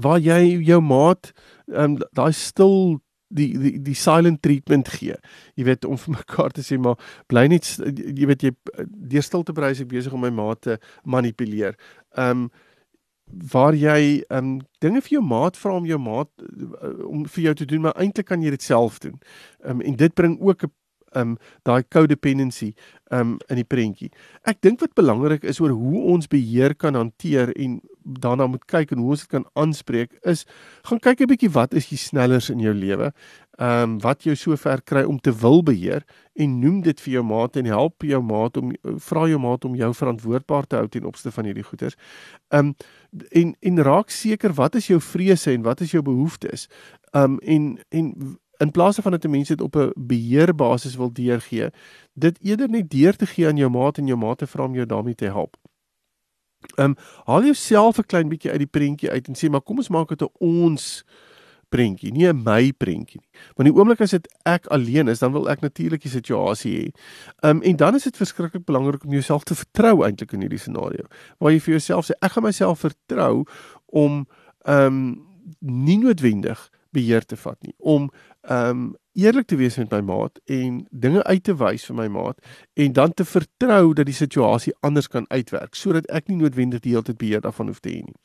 waar 0.00 0.18
jy 0.18 0.58
jou 0.66 0.80
maat 0.82 1.32
ehm 1.70 1.94
um, 1.94 1.98
daai 2.12 2.32
stil 2.32 3.00
die 3.28 3.58
die 3.58 3.78
die 3.82 3.96
silent 3.98 4.42
treatment 4.42 4.88
gee. 4.88 5.16
Jy 5.54 5.64
weet 5.64 5.84
om 5.84 5.98
vir 5.98 6.16
mekaar 6.18 6.54
te 6.54 6.62
sê 6.62 6.78
maar 6.78 7.00
bly 7.30 7.46
net 7.48 7.68
jy 7.76 8.28
weet 8.30 8.46
jy 8.46 8.52
deur 8.86 9.26
stil 9.26 9.44
te 9.44 9.56
bly 9.56 9.72
ek 9.74 9.90
besig 9.90 10.12
om 10.12 10.24
my 10.24 10.32
maat 10.34 10.62
te 10.68 10.78
manipuleer. 11.04 11.78
Um 12.16 12.50
waar 13.50 13.72
jy 13.72 14.22
um 14.36 14.58
dinge 14.84 15.00
vir 15.00 15.16
jou 15.16 15.24
maat 15.24 15.56
vra 15.56 15.78
om 15.78 15.86
jou 15.88 15.98
maat 15.98 16.28
uh, 16.44 17.06
om 17.08 17.24
vir 17.24 17.44
jou 17.46 17.54
te 17.54 17.66
doen 17.66 17.86
maar 17.86 17.96
eintlik 17.96 18.28
kan 18.28 18.42
jy 18.42 18.52
dit 18.52 18.62
self 18.62 19.00
doen. 19.00 19.16
Um 19.64 19.80
en 19.80 19.96
dit 19.96 20.14
bring 20.14 20.36
ook 20.40 20.64
'n 20.64 20.72
um 21.16 21.36
daai 21.62 21.82
codependency 21.88 22.74
um 23.12 23.38
in 23.50 23.60
die 23.60 23.66
prentjie. 23.68 24.10
Ek 24.48 24.60
dink 24.64 24.80
wat 24.80 24.94
belangrik 24.98 25.44
is 25.44 25.60
oor 25.60 25.74
hoe 25.74 26.04
ons 26.14 26.28
beheer 26.30 26.74
kan 26.74 26.94
hanteer 26.98 27.52
en 27.56 27.80
daarna 28.04 28.46
moet 28.46 28.64
kyk 28.68 28.92
en 28.92 29.00
hoe 29.00 29.14
ons 29.14 29.22
dit 29.24 29.30
kan 29.32 29.46
aanspreek 29.56 30.12
is 30.28 30.44
gaan 30.84 31.00
kyk 31.00 31.20
'n 31.20 31.30
bietjie 31.30 31.52
wat 31.52 31.74
is 31.74 31.88
die 31.88 31.98
snellers 31.98 32.50
in 32.50 32.60
jou 32.60 32.74
lewe. 32.74 33.12
Um 33.58 33.98
wat 34.00 34.24
jou 34.24 34.34
so 34.36 34.56
ver 34.56 34.82
kry 34.82 35.04
om 35.04 35.18
te 35.18 35.32
wil 35.32 35.62
beheer 35.62 36.04
en 36.34 36.60
noem 36.60 36.80
dit 36.82 37.00
vir 37.00 37.12
jou 37.12 37.22
maat 37.22 37.56
en 37.56 37.64
help 37.64 38.02
jou 38.02 38.22
maat 38.22 38.56
om 38.56 38.72
vra 38.82 39.28
jou 39.28 39.38
maat 39.38 39.64
om 39.64 39.74
jou 39.74 39.94
verantwoordbaar 39.94 40.66
te 40.66 40.76
hou 40.76 40.88
ten 40.88 41.04
opsigte 41.04 41.34
van 41.34 41.44
hierdie 41.44 41.64
goeders. 41.64 41.94
Um 42.50 42.74
en 43.30 43.54
en 43.60 43.82
raak 43.82 44.10
seker 44.10 44.52
wat 44.52 44.74
is 44.74 44.86
jou 44.86 45.00
vrese 45.00 45.52
en 45.52 45.62
wat 45.62 45.80
is 45.80 45.90
jou 45.90 46.02
behoeftes. 46.02 46.68
Um 47.12 47.38
en 47.42 47.78
en 47.90 48.38
in 48.58 48.70
plaas 48.70 48.96
van 48.96 49.12
dat 49.12 49.26
mense 49.28 49.56
dit 49.56 49.64
op 49.64 49.76
'n 49.76 49.92
beheerbasis 49.96 50.96
wil 50.96 51.12
deurgee, 51.12 51.70
dit 52.12 52.38
eerder 52.42 52.68
net 52.68 52.90
deur 52.90 53.16
te 53.16 53.26
gee 53.26 53.46
aan 53.46 53.56
jou 53.56 53.70
maat 53.70 53.98
en 53.98 54.06
jou 54.06 54.18
maat 54.18 54.38
te 54.38 54.46
vra 54.46 54.64
om 54.64 54.74
jou 54.74 54.86
daarmee 54.86 55.14
te 55.14 55.24
help. 55.24 55.56
Ehm 56.74 56.90
um, 56.90 56.96
haal 57.24 57.44
jouself 57.44 57.98
'n 57.98 58.06
klein 58.06 58.28
bietjie 58.28 58.50
uit 58.50 58.58
die 58.58 58.66
prentjie 58.66 59.10
uit 59.10 59.28
en 59.28 59.34
sê 59.34 59.50
maar 59.50 59.60
kom 59.60 59.76
ons 59.76 59.88
maak 59.88 60.08
dit 60.08 60.22
'n 60.22 60.32
ons 60.38 61.04
prentjie, 61.68 62.12
nie 62.12 62.26
'n 62.26 62.42
my 62.42 62.72
prentjie 62.72 63.20
nie. 63.20 63.30
Want 63.56 63.68
die 63.68 63.74
oomblik 63.78 64.00
as 64.00 64.10
dit 64.10 64.28
ek 64.44 64.66
alleen 64.66 65.08
is, 65.08 65.18
dan 65.18 65.32
wil 65.32 65.50
ek 65.50 65.60
natuurlik 65.60 66.02
die 66.02 66.10
situasie 66.10 66.74
hê. 66.78 66.86
Ehm 67.42 67.56
um, 67.56 67.62
en 67.62 67.76
dan 67.76 67.94
is 67.94 68.02
dit 68.02 68.16
verskriklik 68.16 68.64
belangrik 68.64 69.04
om 69.04 69.10
jouself 69.10 69.44
te 69.44 69.54
vertrou 69.54 70.04
eintlik 70.04 70.32
in 70.32 70.40
hierdie 70.40 70.58
scenario. 70.58 71.04
Waar 71.38 71.52
jy 71.52 71.60
vir 71.60 71.74
jouself 71.74 72.06
sê 72.06 72.14
ek 72.20 72.32
gaan 72.32 72.44
myself 72.44 72.78
vertrou 72.80 73.44
om 73.86 74.26
ehm 74.64 74.86
um, 74.86 75.26
nie 75.60 75.98
noodwendig 75.98 76.70
beheer 76.94 77.24
te 77.26 77.36
vat 77.36 77.58
nie 77.62 77.74
om 77.78 78.10
um 78.50 78.94
eerlik 79.14 79.46
te 79.46 79.56
wees 79.56 79.76
met 79.76 79.90
my 79.90 80.00
maat 80.00 80.40
en 80.44 80.86
dinge 80.90 81.22
uit 81.24 81.42
te 81.44 81.54
wys 81.54 81.84
vir 81.86 81.96
my 81.96 82.06
maat 82.10 82.40
en 82.74 82.92
dan 82.92 83.12
te 83.14 83.24
vertrou 83.24 83.92
dat 83.94 84.06
die 84.06 84.14
situasie 84.14 84.74
anders 84.80 85.08
kan 85.08 85.24
uitwerk 85.30 85.74
sodat 85.78 86.08
ek 86.10 86.28
nie 86.28 86.40
noodwendig 86.40 86.82
die 86.82 86.92
hele 86.96 87.06
tyd 87.06 87.18
beheer 87.18 87.40
daarvan 87.40 87.70
hoef 87.70 87.80
te 87.80 87.92
hê 87.94 88.02
nie. 88.02 88.16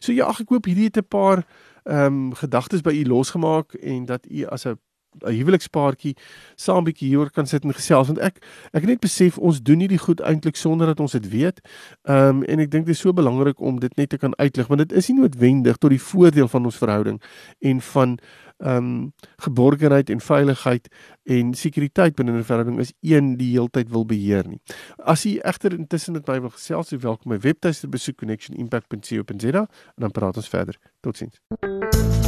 So 0.00 0.12
ja, 0.12 0.30
ek 0.32 0.48
hoop 0.48 0.66
hierdie 0.66 0.88
het 0.88 0.96
'n 0.96 1.08
paar 1.08 1.44
um 1.84 2.34
gedagtes 2.34 2.82
by 2.82 2.92
u 2.92 3.04
losgemaak 3.04 3.74
en 3.74 4.06
dat 4.06 4.26
u 4.30 4.44
as 4.46 4.66
'n 4.66 4.78
'n 5.24 5.34
huwelikspaartjie 5.34 6.14
saam 6.56 6.84
bietjie 6.84 7.08
hieroor 7.08 7.30
kan 7.30 7.46
sit 7.46 7.64
en 7.64 7.74
gesels 7.74 8.06
want 8.06 8.18
ek 8.18 8.40
ek 8.72 8.82
het 8.82 8.90
net 8.90 9.00
besef 9.00 9.38
ons 9.38 9.62
doen 9.62 9.80
hierdie 9.80 9.98
goed 9.98 10.20
eintlik 10.20 10.56
sonder 10.56 10.86
dat 10.86 11.00
ons 11.00 11.12
dit 11.12 11.28
weet. 11.28 11.60
Ehm 12.04 12.42
um, 12.42 12.42
en 12.42 12.60
ek 12.60 12.70
dink 12.70 12.86
dit 12.86 12.94
is 12.94 13.00
so 13.00 13.12
belangrik 13.12 13.60
om 13.60 13.80
dit 13.80 13.96
net 13.96 14.10
te 14.10 14.18
kan 14.18 14.36
uitlig 14.38 14.68
want 14.68 14.88
dit 14.88 14.92
is 14.92 15.08
nie 15.08 15.20
noodwendig 15.20 15.76
tot 15.76 15.90
die 15.90 16.02
voordeel 16.02 16.48
van 16.48 16.64
ons 16.64 16.78
verhouding 16.78 17.22
en 17.60 17.80
van 17.80 18.18
ehm 18.58 18.76
um, 18.76 19.12
geborgenheid 19.36 20.10
en 20.10 20.20
veiligheid 20.20 20.88
en 21.24 21.54
sekuriteit 21.54 22.14
binne 22.14 22.32
'n 22.32 22.44
verhouding 22.44 22.78
is 22.78 22.92
een 23.00 23.36
die 23.36 23.50
heeltyd 23.50 23.90
wil 23.90 24.06
beheer 24.06 24.48
nie. 24.48 24.60
As 24.96 25.22
jy 25.22 25.38
egter 25.38 25.72
intussen 25.72 26.12
met 26.12 26.26
my 26.26 26.40
wil 26.40 26.50
gesels, 26.50 26.88
so 26.88 26.98
welkom 26.98 27.32
my 27.32 27.38
webtuiste 27.38 27.88
besoek 27.88 28.16
connectionimpact.co.za 28.16 29.60
en 29.94 30.00
dan 30.00 30.10
praat 30.10 30.36
ons 30.36 30.48
verder. 30.48 30.78
Totsiens. 31.00 32.27